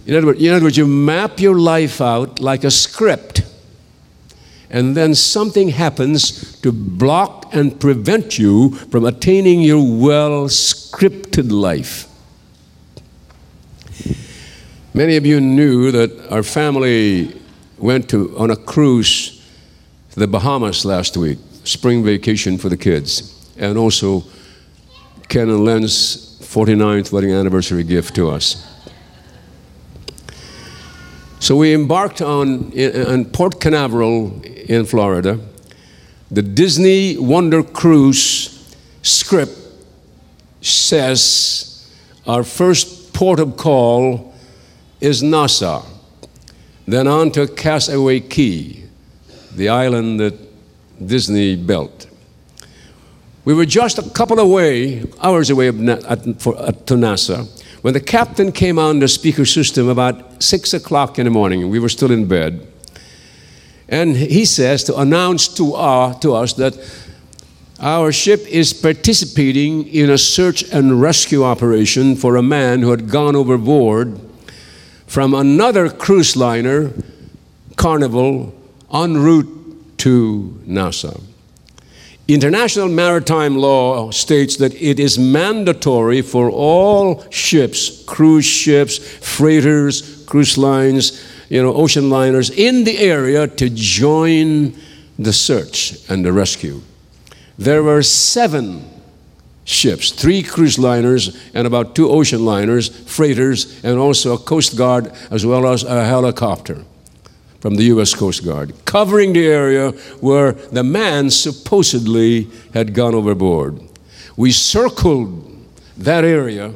In 0.06 0.16
other, 0.16 0.26
words, 0.28 0.42
in 0.42 0.52
other 0.52 0.64
words, 0.64 0.76
you 0.76 0.86
map 0.86 1.40
your 1.40 1.58
life 1.58 2.00
out 2.00 2.40
like 2.40 2.64
a 2.64 2.70
script, 2.70 3.42
and 4.70 4.96
then 4.96 5.14
something 5.14 5.68
happens 5.68 6.58
to 6.60 6.72
block 6.72 7.54
and 7.54 7.78
prevent 7.78 8.38
you 8.38 8.74
from 8.90 9.04
attaining 9.04 9.60
your 9.60 9.82
well 9.82 10.48
scripted 10.48 11.50
life. 11.50 12.08
Many 14.96 15.16
of 15.16 15.26
you 15.26 15.40
knew 15.40 15.90
that 15.90 16.30
our 16.30 16.44
family 16.44 17.34
went 17.78 18.08
to, 18.10 18.32
on 18.38 18.52
a 18.52 18.56
cruise 18.56 19.44
to 20.12 20.20
the 20.20 20.28
Bahamas 20.28 20.84
last 20.84 21.16
week, 21.16 21.38
spring 21.64 22.04
vacation 22.04 22.58
for 22.58 22.68
the 22.68 22.76
kids, 22.76 23.52
and 23.58 23.76
also 23.76 24.22
Ken 25.28 25.48
and 25.48 25.64
Len's 25.64 26.38
49th 26.42 27.10
wedding 27.10 27.32
anniversary 27.32 27.82
gift 27.82 28.14
to 28.14 28.30
us. 28.30 28.70
So 31.40 31.56
we 31.56 31.74
embarked 31.74 32.22
on, 32.22 32.70
on 32.78 33.24
Port 33.24 33.60
Canaveral 33.60 34.42
in 34.44 34.86
Florida. 34.86 35.40
The 36.30 36.42
Disney 36.42 37.18
Wonder 37.18 37.64
Cruise 37.64 38.76
script 39.02 39.58
says 40.60 41.84
our 42.28 42.44
first 42.44 43.12
port 43.12 43.40
of 43.40 43.56
call 43.56 44.30
is 45.04 45.22
Nassau. 45.22 45.84
Then 46.86 47.06
on 47.06 47.30
to 47.32 47.46
Castaway 47.46 48.20
Cay, 48.20 48.84
the 49.54 49.68
island 49.68 50.18
that 50.20 50.34
Disney 51.06 51.56
built. 51.56 52.08
We 53.44 53.52
were 53.52 53.66
just 53.66 53.98
a 53.98 54.10
couple 54.10 54.38
away, 54.38 55.04
hours 55.22 55.50
away 55.50 55.68
at, 55.68 56.40
for, 56.40 56.58
at, 56.58 56.86
to 56.86 56.96
Nassau, 56.96 57.44
when 57.82 57.92
the 57.92 58.00
captain 58.00 58.50
came 58.50 58.78
on 58.78 58.98
the 58.98 59.08
speaker 59.08 59.44
system 59.44 59.88
about 59.88 60.42
six 60.42 60.72
o'clock 60.72 61.18
in 61.18 61.26
the 61.26 61.30
morning. 61.30 61.68
We 61.68 61.78
were 61.78 61.90
still 61.90 62.10
in 62.10 62.26
bed. 62.26 62.66
And 63.88 64.16
he 64.16 64.46
says 64.46 64.84
to 64.84 64.98
announce 64.98 65.48
to, 65.56 65.74
uh, 65.74 66.14
to 66.20 66.34
us 66.34 66.54
that 66.54 66.74
our 67.78 68.10
ship 68.10 68.40
is 68.48 68.72
participating 68.72 69.86
in 69.88 70.08
a 70.08 70.16
search 70.16 70.62
and 70.72 71.02
rescue 71.02 71.44
operation 71.44 72.16
for 72.16 72.36
a 72.36 72.42
man 72.42 72.80
who 72.80 72.90
had 72.90 73.10
gone 73.10 73.36
overboard 73.36 74.18
from 75.14 75.32
another 75.32 75.88
cruise 75.88 76.34
liner, 76.34 76.90
Carnival, 77.76 78.52
en 78.92 79.16
route 79.16 79.96
to 79.96 80.60
Nassau. 80.66 81.20
International 82.26 82.88
maritime 82.88 83.56
law 83.56 84.10
states 84.10 84.56
that 84.56 84.74
it 84.74 84.98
is 84.98 85.16
mandatory 85.16 86.20
for 86.20 86.50
all 86.50 87.24
ships, 87.30 88.02
cruise 88.06 88.44
ships, 88.44 88.98
freighters, 88.98 90.24
cruise 90.26 90.58
lines, 90.58 91.24
you 91.48 91.62
know, 91.62 91.72
ocean 91.72 92.10
liners 92.10 92.50
in 92.50 92.82
the 92.82 92.98
area 92.98 93.46
to 93.46 93.70
join 93.70 94.74
the 95.16 95.32
search 95.32 95.94
and 96.10 96.24
the 96.24 96.32
rescue. 96.32 96.82
There 97.56 97.84
were 97.84 98.02
seven 98.02 98.93
ships, 99.64 100.10
three 100.10 100.42
cruise 100.42 100.78
liners 100.78 101.36
and 101.54 101.66
about 101.66 101.94
two 101.94 102.08
ocean 102.08 102.44
liners, 102.44 102.88
freighters, 102.88 103.82
and 103.82 103.98
also 103.98 104.34
a 104.34 104.38
Coast 104.38 104.76
Guard 104.76 105.12
as 105.30 105.44
well 105.44 105.66
as 105.66 105.82
a 105.82 106.04
helicopter 106.04 106.84
from 107.60 107.76
the 107.76 107.84
U.S. 107.84 108.14
Coast 108.14 108.44
Guard, 108.44 108.74
covering 108.84 109.32
the 109.32 109.46
area 109.46 109.92
where 110.20 110.52
the 110.52 110.84
man 110.84 111.30
supposedly 111.30 112.50
had 112.74 112.92
gone 112.92 113.14
overboard. 113.14 113.80
We 114.36 114.52
circled 114.52 115.50
that 115.96 116.24
area 116.24 116.74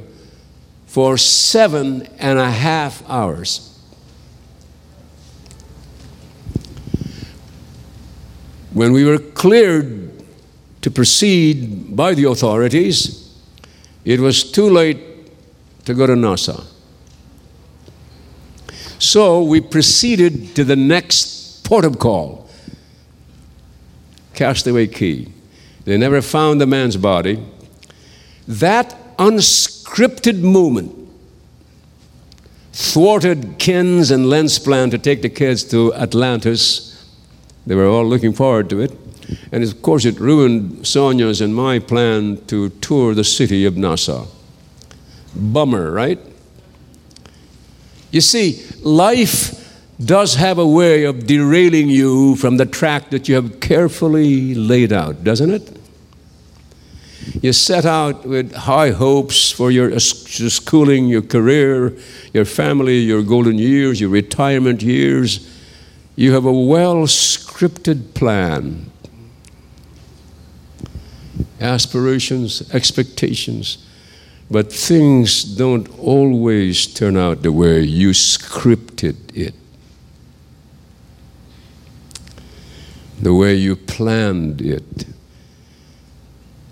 for 0.87 1.18
seven 1.18 2.09
and 2.18 2.38
a 2.38 2.51
half 2.51 3.07
hours. 3.09 3.64
When 8.72 8.92
we 8.92 9.05
were 9.05 9.18
cleared 9.18 10.08
to 10.82 10.90
proceed 10.90 11.96
by 11.96 12.14
the 12.14 12.24
authorities, 12.24 13.34
it 14.04 14.20
was 14.20 14.50
too 14.50 14.68
late 14.70 14.98
to 15.84 15.94
go 15.94 16.06
to 16.06 16.16
Nassau. 16.16 16.62
So 18.98 19.42
we 19.42 19.60
proceeded 19.60 20.54
to 20.56 20.64
the 20.64 20.76
next 20.76 21.64
port 21.64 21.84
of 21.84 21.98
call, 21.98 22.48
Castaway 24.34 24.86
Cay. 24.86 25.28
They 25.84 25.96
never 25.96 26.20
found 26.20 26.60
the 26.60 26.66
man's 26.66 26.96
body. 26.96 27.42
That 28.46 28.96
unscripted 29.16 30.40
moment 30.40 30.94
thwarted 32.72 33.58
Ken's 33.58 34.10
and 34.10 34.30
Len's 34.30 34.58
plan 34.58 34.90
to 34.90 34.98
take 34.98 35.22
the 35.22 35.28
kids 35.28 35.64
to 35.64 35.92
Atlantis. 35.94 37.04
They 37.66 37.74
were 37.74 37.86
all 37.86 38.06
looking 38.06 38.32
forward 38.32 38.70
to 38.70 38.80
it. 38.80 38.92
And 39.52 39.62
of 39.62 39.82
course, 39.82 40.04
it 40.04 40.18
ruined 40.20 40.86
Sonia's 40.86 41.40
and 41.40 41.54
my 41.54 41.78
plan 41.78 42.44
to 42.46 42.70
tour 42.70 43.14
the 43.14 43.24
city 43.24 43.64
of 43.64 43.76
Nassau. 43.76 44.26
Bummer, 45.34 45.90
right? 45.90 46.18
You 48.10 48.20
see, 48.20 48.64
life 48.82 49.54
does 50.02 50.36
have 50.36 50.58
a 50.58 50.66
way 50.66 51.04
of 51.04 51.26
derailing 51.26 51.88
you 51.88 52.36
from 52.36 52.56
the 52.56 52.66
track 52.66 53.10
that 53.10 53.28
you 53.28 53.34
have 53.34 53.60
carefully 53.60 54.54
laid 54.54 54.92
out, 54.92 55.24
doesn't 55.24 55.50
it? 55.50 55.78
You 57.42 57.52
set 57.52 57.84
out 57.84 58.24
with 58.24 58.54
high 58.54 58.90
hopes 58.90 59.50
for 59.50 59.70
your 59.70 59.98
schooling, 60.00 61.08
your 61.08 61.22
career, 61.22 61.96
your 62.32 62.44
family, 62.44 62.98
your 62.98 63.22
golden 63.22 63.58
years, 63.58 64.00
your 64.00 64.10
retirement 64.10 64.82
years. 64.82 65.54
You 66.16 66.32
have 66.32 66.46
a 66.46 66.52
well 66.52 67.06
scripted 67.06 68.14
plan 68.14 68.90
aspirations, 71.61 72.73
expectations, 72.75 73.79
but 74.51 74.73
things 74.73 75.44
don't 75.44 75.88
always 75.99 76.87
turn 76.87 77.16
out 77.16 77.42
the 77.42 77.53
way 77.53 77.81
you 77.83 78.11
scripted 78.11 79.16
it, 79.35 79.55
the 83.21 83.35
way 83.35 83.55
you 83.55 83.77
planned 83.77 84.62
it. 84.62 85.07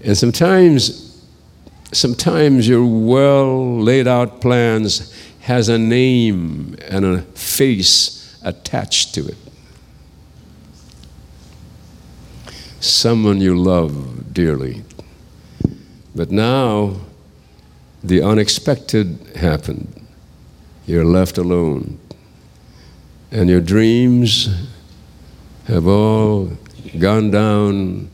And 0.03 0.17
sometimes, 0.17 1.23
sometimes 1.93 2.69
your 2.69 2.87
well 2.87 3.79
laid 3.81 4.07
out 4.07 4.41
plans 4.41 5.13
has 5.41 5.69
a 5.69 5.79
name 5.79 6.77
and 6.89 7.05
a 7.05 7.23
face 7.23 8.39
attached 8.43 9.15
to 9.15 9.27
it. 9.27 9.46
Someone 12.81 13.41
you 13.41 13.57
love 13.57 14.33
dearly. 14.33 14.83
But 16.15 16.31
now 16.31 16.97
the 18.03 18.23
unexpected 18.23 19.19
happened. 19.37 20.07
You're 20.87 21.05
left 21.05 21.39
alone. 21.39 21.99
And 23.31 23.51
your 23.51 23.61
dreams 23.61 24.49
have 25.67 25.87
all 25.87 26.53
gone 26.99 27.31
down, 27.31 28.09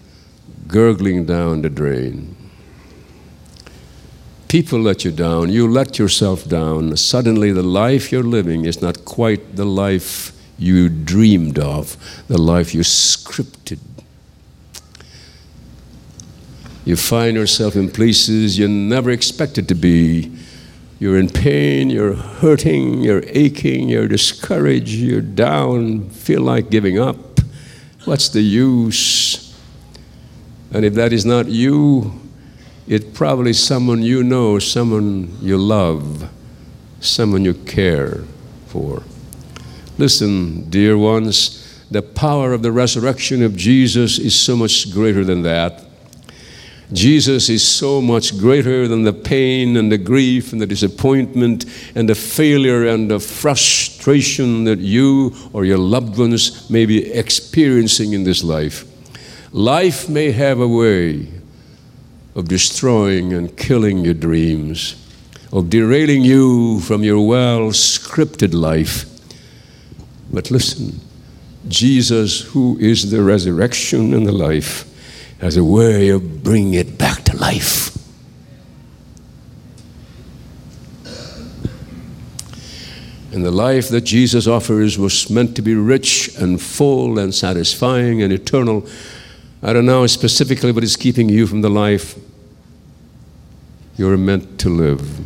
gurgling 0.67 1.27
down 1.27 1.63
the 1.63 1.69
drain. 1.69 2.35
People 4.49 4.81
let 4.81 5.05
you 5.05 5.11
down, 5.11 5.51
you 5.51 5.71
let 5.71 5.99
yourself 5.99 6.47
down. 6.47 6.97
Suddenly, 6.97 7.53
the 7.53 7.63
life 7.63 8.13
you're 8.13 8.23
living 8.23 8.65
is 8.65 8.83
not 8.83 9.05
quite 9.05 9.57
the 9.57 9.65
life 9.65 10.33
you 10.59 10.89
dreamed 10.89 11.59
of, 11.59 11.97
the 12.29 12.39
life 12.39 12.75
you 12.75 12.83
scripted. 12.83 13.79
You 16.85 16.97
find 16.97 17.37
yourself 17.37 17.77
in 17.77 17.91
places 17.91 18.59
you 18.59 18.67
never 18.67 19.11
expected 19.11 19.69
to 19.69 19.75
be. 19.75 20.33
You're 20.99 21.19
in 21.19 21.29
pain, 21.29 21.91
you're 21.91 22.15
hurting, 22.15 23.03
you're 23.03 23.23
aching, 23.27 23.89
you're 23.89 24.09
discouraged, 24.09 24.91
you're 24.91 25.21
down, 25.21 26.11
feel 26.11 26.43
like 26.43 26.71
giving 26.71 26.99
up. 26.99 27.41
What's 28.05 28.29
the 28.29 28.41
use? 28.41 29.57
And 30.73 30.85
if 30.85 30.95
that 30.95 31.13
is 31.13 31.25
not 31.25 31.47
you, 31.49 32.21
it's 32.89 33.05
probably 33.17 33.53
someone 33.53 34.03
you 34.03 34.25
know, 34.25 34.59
someone 34.59 35.37
you 35.41 35.59
love, 35.59 36.29
someone 37.01 37.45
you 37.45 37.55
care 37.55 38.25
for. 38.67 39.03
Listen, 39.99 40.69
dear 40.69 40.99
ones, 40.99 41.85
the 41.91 42.03
power 42.03 42.53
of 42.53 42.63
the 42.63 42.73
resurrection 42.73 43.43
of 43.43 43.57
Jesus 43.57 44.19
is 44.19 44.39
so 44.39 44.57
much 44.57 44.93
greater 44.93 45.25
than 45.25 45.43
that. 45.43 45.85
Jesus 46.93 47.49
is 47.49 47.67
so 47.67 48.01
much 48.01 48.39
greater 48.39 48.87
than 48.87 49.03
the 49.03 49.13
pain 49.13 49.77
and 49.77 49.91
the 49.91 49.99
grief 49.99 50.53
and 50.53 50.61
the 50.61 50.67
disappointment 50.67 51.65
and 51.95 52.09
the 52.09 52.15
failure 52.15 52.87
and 52.87 53.11
the 53.11 53.19
frustration 53.19 54.65
that 54.65 54.79
you 54.79 55.35
or 55.53 55.65
your 55.65 55.79
loved 55.79 56.19
ones 56.19 56.69
may 56.69 56.85
be 56.85 57.11
experiencing 57.13 58.13
in 58.13 58.25
this 58.25 58.45
life. 58.45 58.85
Life 59.53 60.09
may 60.09 60.33
have 60.33 60.61
a 60.61 60.69
way 60.69 61.29
of 62.35 62.49
destroying 62.49 63.33
and 63.33 63.57
killing 63.57 63.99
your 63.99 64.15
dreams, 64.15 64.97
of 65.53 65.71
derailing 65.71 66.23
you 66.23 66.81
from 66.81 67.03
your 67.03 67.27
well 67.27 67.71
scripted 67.71 68.55
life. 68.55 69.07
But 70.33 70.51
listen, 70.51 71.01
Jesus, 71.69 72.41
who 72.41 72.79
is 72.79 73.11
the 73.11 73.23
resurrection 73.23 74.15
and 74.15 74.27
the 74.27 74.33
life, 74.33 74.89
has 75.43 75.57
a 75.57 75.65
way 75.65 76.09
of 76.09 76.43
bringing 76.43 76.75
life. 77.53 77.99
And 83.33 83.45
the 83.45 83.51
life 83.51 83.89
that 83.89 84.03
Jesus 84.03 84.47
offers 84.47 84.99
was 84.99 85.31
meant 85.31 85.57
to 85.57 85.63
be 85.63 85.75
rich 85.75 86.37
and 86.37 86.61
full 86.61 87.19
and 87.19 87.35
satisfying 87.35 88.23
and 88.23 88.33
eternal. 88.33 88.87
I 89.63 89.73
don't 89.73 89.87
know 89.87 90.07
specifically 90.07 90.71
what 90.71 90.85
is 90.85 90.97
keeping 90.97 91.29
you 91.31 91.47
from 91.47 91.63
the 91.63 91.71
life 91.71 92.19
you're 93.97 94.19
meant 94.19 94.59
to 94.61 94.69
live. 94.69 95.21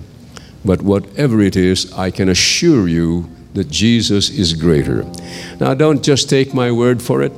But 0.64 0.82
whatever 0.82 1.40
it 1.40 1.56
is, 1.56 1.92
I 1.92 2.10
can 2.10 2.28
assure 2.28 2.88
you 2.88 3.28
that 3.54 3.70
Jesus 3.70 4.30
is 4.30 4.52
greater. 4.54 5.04
Now, 5.58 5.74
don't 5.74 6.02
just 6.02 6.28
take 6.28 6.54
my 6.54 6.70
word 6.70 7.02
for 7.02 7.22
it. 7.22 7.32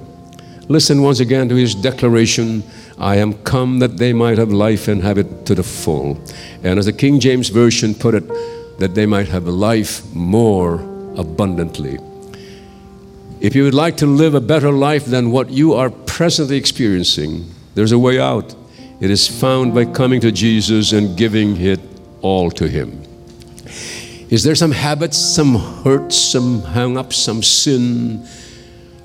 Listen 0.69 1.03
once 1.03 1.21
again 1.21 1.49
to 1.49 1.55
his 1.55 1.75
declaration 1.75 2.63
I 2.99 3.17
am 3.17 3.35
come 3.45 3.79
that 3.79 3.97
they 3.97 4.13
might 4.13 4.39
have 4.39 4.51
life 4.51 4.89
and 4.89 5.03
have 5.03 5.19
it 5.19 5.47
to 5.47 5.55
the 5.55 5.63
full. 5.63 6.21
And 6.65 6.79
as 6.79 6.87
the 6.87 6.93
King 6.93 7.21
James 7.21 7.49
Version 7.49 7.95
put 7.95 8.15
it, 8.15 8.27
that 8.79 8.95
they 8.95 9.07
might 9.07 9.29
have 9.29 9.47
life 9.47 10.05
more 10.15 10.75
abundantly. 11.17 11.99
If 13.41 13.55
you 13.55 13.63
would 13.65 13.75
like 13.75 13.97
to 13.99 14.07
live 14.07 14.35
a 14.35 14.41
better 14.41 14.73
life 14.73 15.05
than 15.05 15.31
what 15.31 15.51
you 15.51 15.75
are 15.75 15.91
presently 15.91 16.57
experiencing, 16.57 17.49
there's 17.75 17.93
a 17.93 17.99
way 17.99 18.19
out. 18.19 18.55
It 19.01 19.11
is 19.11 19.29
found 19.29 19.75
by 19.75 19.85
coming 19.85 20.21
to 20.23 20.33
Jesus 20.33 20.93
and 20.93 21.17
giving 21.17 21.61
it 21.61 21.79
all 22.21 22.51
to 22.53 22.69
Him. 22.69 23.05
Is 24.29 24.43
there 24.43 24.57
some 24.57 24.73
habits, 24.73 25.17
some 25.17 25.55
hurts, 25.55 26.19
some 26.19 26.63
hang 26.63 26.99
ups, 26.99 27.17
some 27.17 27.43
sin? 27.43 28.27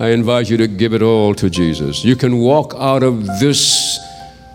I 0.04 0.10
invite 0.10 0.50
you 0.50 0.58
to 0.58 0.68
give 0.68 0.94
it 0.94 1.02
all 1.02 1.34
to 1.36 1.50
Jesus. 1.50 2.04
You 2.04 2.18
can 2.18 2.40
walk 2.40 2.74
out 2.78 3.04
of 3.04 3.26
this 3.40 3.98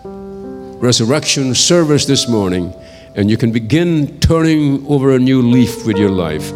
resurrection 0.03 1.55
service 1.55 2.05
this 2.05 2.29
morning 2.29 2.71
and 3.15 3.31
you 3.31 3.35
can 3.35 3.51
begin 3.51 4.19
turning 4.19 4.85
over 4.85 5.15
a 5.15 5.17
new 5.17 5.41
leaf 5.41 5.87
with 5.87 5.97
your 5.97 6.11
life. 6.11 6.51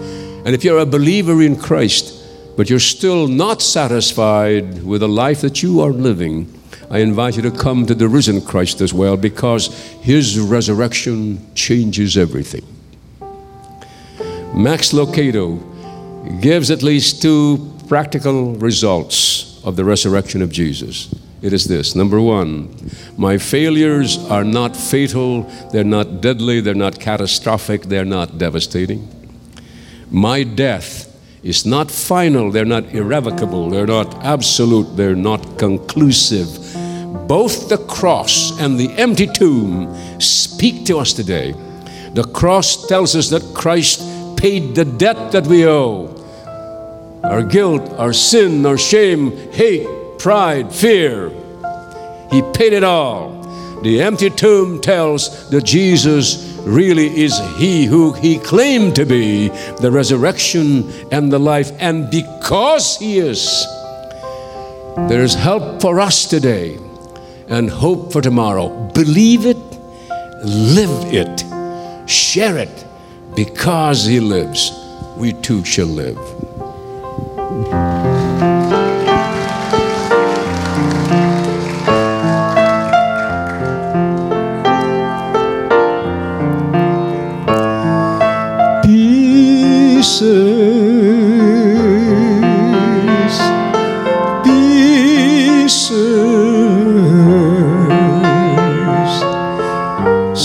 And 0.46 0.50
if 0.50 0.64
you're 0.64 0.78
a 0.78 0.86
believer 0.86 1.42
in 1.42 1.56
Christ, 1.56 2.24
but 2.56 2.70
you're 2.70 2.78
still 2.78 3.28
not 3.28 3.64
satisfied 3.64 4.84
with 4.84 5.02
the 5.02 5.10
life 5.10 5.42
that 5.42 5.64
you 5.64 5.82
are 5.82 5.90
living, 5.90 6.54
I 6.92 7.00
invite 7.00 7.36
you 7.36 7.42
to 7.42 7.52
come 7.52 7.88
to 7.88 7.96
the 7.96 8.08
risen 8.08 8.42
Christ 8.42 8.80
as 8.80 8.94
well 8.94 9.18
because 9.18 9.76
his 10.04 10.40
resurrection 10.40 11.44
changes 11.56 12.16
everything. 12.16 12.64
Max 14.54 14.92
Lucado 14.94 15.58
gives 16.42 16.70
at 16.70 16.84
least 16.84 17.24
two 17.24 17.74
practical 17.88 18.56
results 18.56 19.62
of 19.64 19.76
the 19.76 19.86
resurrection 19.86 20.42
of 20.42 20.52
Jesus. 20.52 21.14
It 21.42 21.52
is 21.52 21.66
this 21.66 21.94
number 21.94 22.22
one, 22.22 22.74
my 23.18 23.38
failures 23.38 24.18
are 24.30 24.46
not 24.46 24.78
fatal, 24.78 25.44
they're 25.72 25.84
not 25.84 26.22
deadly, 26.22 26.62
they're 26.62 26.74
not 26.74 27.00
catastrophic, 27.00 27.84
they're 27.84 28.06
not 28.06 28.38
devastating. 28.38 29.10
My 30.10 30.44
death 30.44 31.10
is 31.44 31.66
not 31.66 31.92
final, 31.92 32.50
they're 32.50 32.64
not 32.64 32.86
irrevocable, 32.94 33.70
they're 33.70 33.86
not 33.86 34.24
absolute, 34.24 34.96
they're 34.96 35.16
not 35.16 35.60
conclusive. 35.60 36.48
Both 37.28 37.68
the 37.68 37.84
cross 37.90 38.58
and 38.60 38.80
the 38.80 38.92
empty 38.94 39.28
tomb 39.28 39.94
speak 40.22 40.86
to 40.86 41.00
us 41.00 41.12
today. 41.12 41.54
The 42.14 42.24
cross 42.24 42.88
tells 42.88 43.16
us 43.18 43.30
that 43.32 43.44
Christ 43.54 44.00
paid 44.38 44.76
the 44.76 44.86
debt 44.86 45.34
that 45.34 45.48
we 45.48 45.68
owe 45.68 46.23
our 47.24 47.42
guilt, 47.42 47.90
our 47.94 48.14
sin, 48.14 48.66
our 48.66 48.78
shame, 48.78 49.32
hate, 49.52 49.88
pride, 50.20 50.74
fear. 50.74 51.30
He 52.32 52.42
paid 52.54 52.74
it 52.74 52.84
all. 52.84 53.42
The 53.82 54.02
empty 54.02 54.30
tomb 54.30 54.82
tells 54.82 55.50
that 55.50 55.64
Jesus 55.64 56.58
really 56.62 57.08
is 57.22 57.38
He 57.58 57.86
who 57.86 58.14
He 58.14 58.40
claimed 58.40 58.96
to 58.96 59.06
be 59.06 59.50
the 59.80 59.92
resurrection 59.92 60.90
and 61.12 61.32
the 61.32 61.40
life. 61.40 61.72
And 61.80 62.10
because 62.10 62.98
He 62.98 63.20
is, 63.20 63.66
there 65.10 65.24
is 65.24 65.34
help 65.34 65.82
for 65.82 66.00
us 66.00 66.26
today 66.26 66.78
and 67.48 67.70
hope 67.70 68.12
for 68.12 68.22
tomorrow. 68.22 68.70
Believe 68.94 69.46
it, 69.46 69.58
live 70.44 71.14
it, 71.14 72.10
share 72.10 72.58
it. 72.58 72.86
Because 73.36 74.06
He 74.06 74.20
lives, 74.20 74.72
we 75.18 75.34
too 75.34 75.64
shall 75.66 75.88
live. 75.88 76.33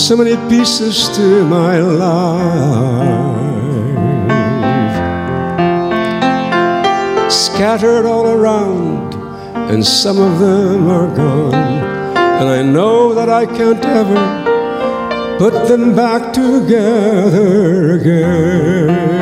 So 0.08 0.16
many 0.16 0.36
pieces 0.48 1.08
to 1.16 1.44
my 1.44 1.78
life. 1.80 3.17
Scattered 7.58 8.06
all 8.06 8.28
around, 8.28 9.14
and 9.68 9.84
some 9.84 10.16
of 10.16 10.38
them 10.38 10.88
are 10.88 11.12
gone. 11.16 11.54
And 11.54 12.48
I 12.48 12.62
know 12.62 13.12
that 13.14 13.28
I 13.28 13.46
can't 13.46 13.84
ever 13.84 15.38
put 15.40 15.66
them 15.66 15.92
back 15.96 16.32
together 16.32 17.94
again. 17.94 19.18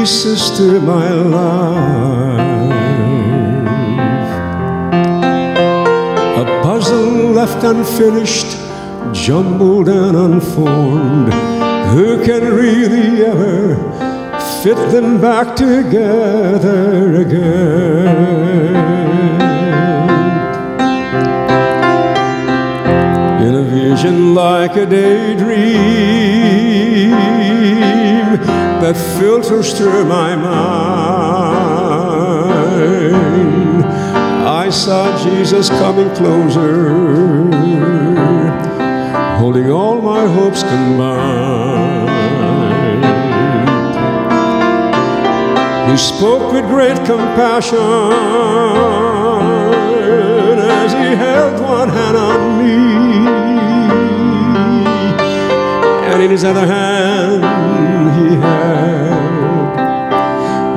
Many 0.00 0.78
my 0.78 1.10
life. 1.10 2.40
A 6.38 6.44
puzzle 6.62 7.32
left 7.32 7.64
unfinished, 7.64 8.56
jumbled 9.12 9.88
and 9.88 10.16
unformed, 10.16 11.32
Who 11.92 12.24
can 12.24 12.44
really 12.44 13.24
ever 13.24 13.76
fit 14.62 14.76
them 14.90 15.20
back 15.20 15.54
together 15.54 17.16
again? 17.16 18.16
In 23.46 23.54
a 23.54 23.62
vision 23.64 24.34
like 24.34 24.76
a 24.76 24.86
daydream 24.86 26.69
that 28.36 28.96
filters 29.18 29.72
through 29.76 30.04
my 30.04 30.36
mind, 30.36 30.50
I 34.46 34.70
saw 34.70 35.16
Jesus 35.24 35.68
coming 35.68 36.10
closer, 36.14 36.90
holding 39.38 39.70
all 39.70 40.00
my 40.00 40.26
hopes 40.26 40.62
combined. 40.62 42.10
He 45.90 45.96
spoke 45.96 46.52
with 46.52 46.66
great 46.66 46.96
compassion 47.04 47.78
as 50.60 50.92
he 50.92 51.16
held 51.16 51.60
one 51.60 51.88
hand 51.88 52.16
on 52.16 52.58
me, 52.58 52.76
and 56.12 56.22
in 56.22 56.30
his 56.30 56.44
other 56.44 56.66
hand 56.66 56.89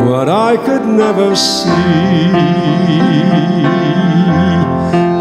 what 0.09 0.27
I 0.29 0.57
could 0.57 0.85
never 0.85 1.35
see. 1.35 1.73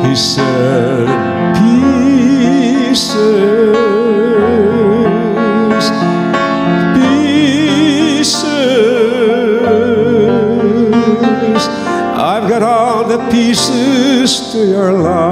He 0.07 0.14
said, 0.16 1.09
Pieces, 1.59 3.16
pieces. 8.22 8.47
I've 12.16 12.49
got 12.49 12.62
all 12.62 13.05
the 13.05 13.18
pieces 13.30 14.53
to 14.53 14.59
your 14.66 14.93
life. 14.93 15.32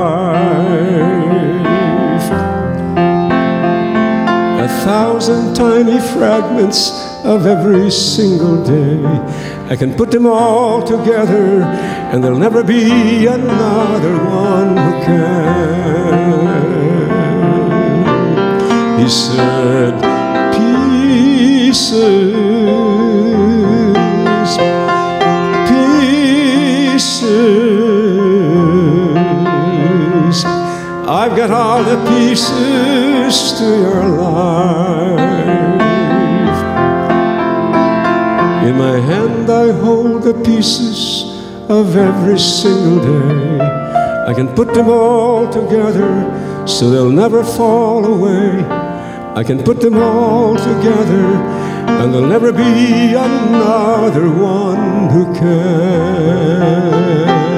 Thousand 4.90 5.54
tiny 5.54 6.00
fragments 6.14 6.90
of 7.24 7.46
every 7.46 7.88
single 7.92 8.56
day. 8.64 9.00
I 9.72 9.76
can 9.76 9.94
put 9.94 10.10
them 10.10 10.26
all 10.26 10.82
together, 10.82 11.62
and 12.10 12.24
there'll 12.24 12.44
never 12.48 12.64
be 12.64 13.26
another 13.26 14.16
one 14.24 14.76
who 14.76 14.92
can. 15.06 16.10
He 19.00 19.08
said, 19.08 19.94
Pieces, 20.58 22.00
pieces. 26.90 27.24
I've 31.20 31.34
got 31.36 31.50
all 31.52 31.84
the 31.84 31.98
pieces 32.10 33.52
to 33.58 33.66
your 33.84 33.99
of 40.60 41.96
every 41.96 42.38
single 42.38 43.00
day. 43.00 43.60
I 44.28 44.34
can 44.34 44.54
put 44.54 44.74
them 44.74 44.88
all 44.88 45.50
together 45.50 46.66
so 46.66 46.90
they'll 46.90 47.10
never 47.10 47.42
fall 47.42 48.04
away. 48.04 48.60
I 49.34 49.42
can 49.42 49.62
put 49.62 49.80
them 49.80 49.96
all 49.96 50.56
together 50.56 51.24
and 52.00 52.12
there'll 52.12 52.28
never 52.28 52.52
be 52.52 53.14
another 53.14 54.28
one 54.28 55.08
who 55.08 55.34
can. 55.34 57.49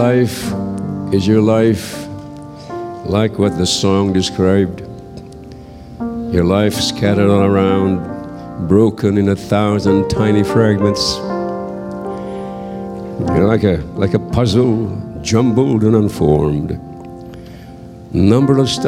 Life, 0.00 0.50
is 1.12 1.26
your 1.26 1.42
life 1.42 2.08
like 3.04 3.38
what 3.38 3.58
the 3.58 3.66
song 3.66 4.14
described? 4.14 4.80
Your 6.32 6.42
life 6.42 6.72
scattered 6.72 7.28
all 7.28 7.42
around, 7.42 8.66
broken 8.66 9.18
in 9.18 9.28
a 9.28 9.36
thousand 9.36 10.08
tiny 10.08 10.42
fragments. 10.42 11.16
You're 13.34 13.46
like 13.54 13.64
a 13.64 13.76
like 14.02 14.14
a 14.14 14.18
puzzle, 14.18 14.74
jumbled 15.20 15.84
and 15.84 15.94
unformed. 15.94 16.70
Numberless 18.14 18.78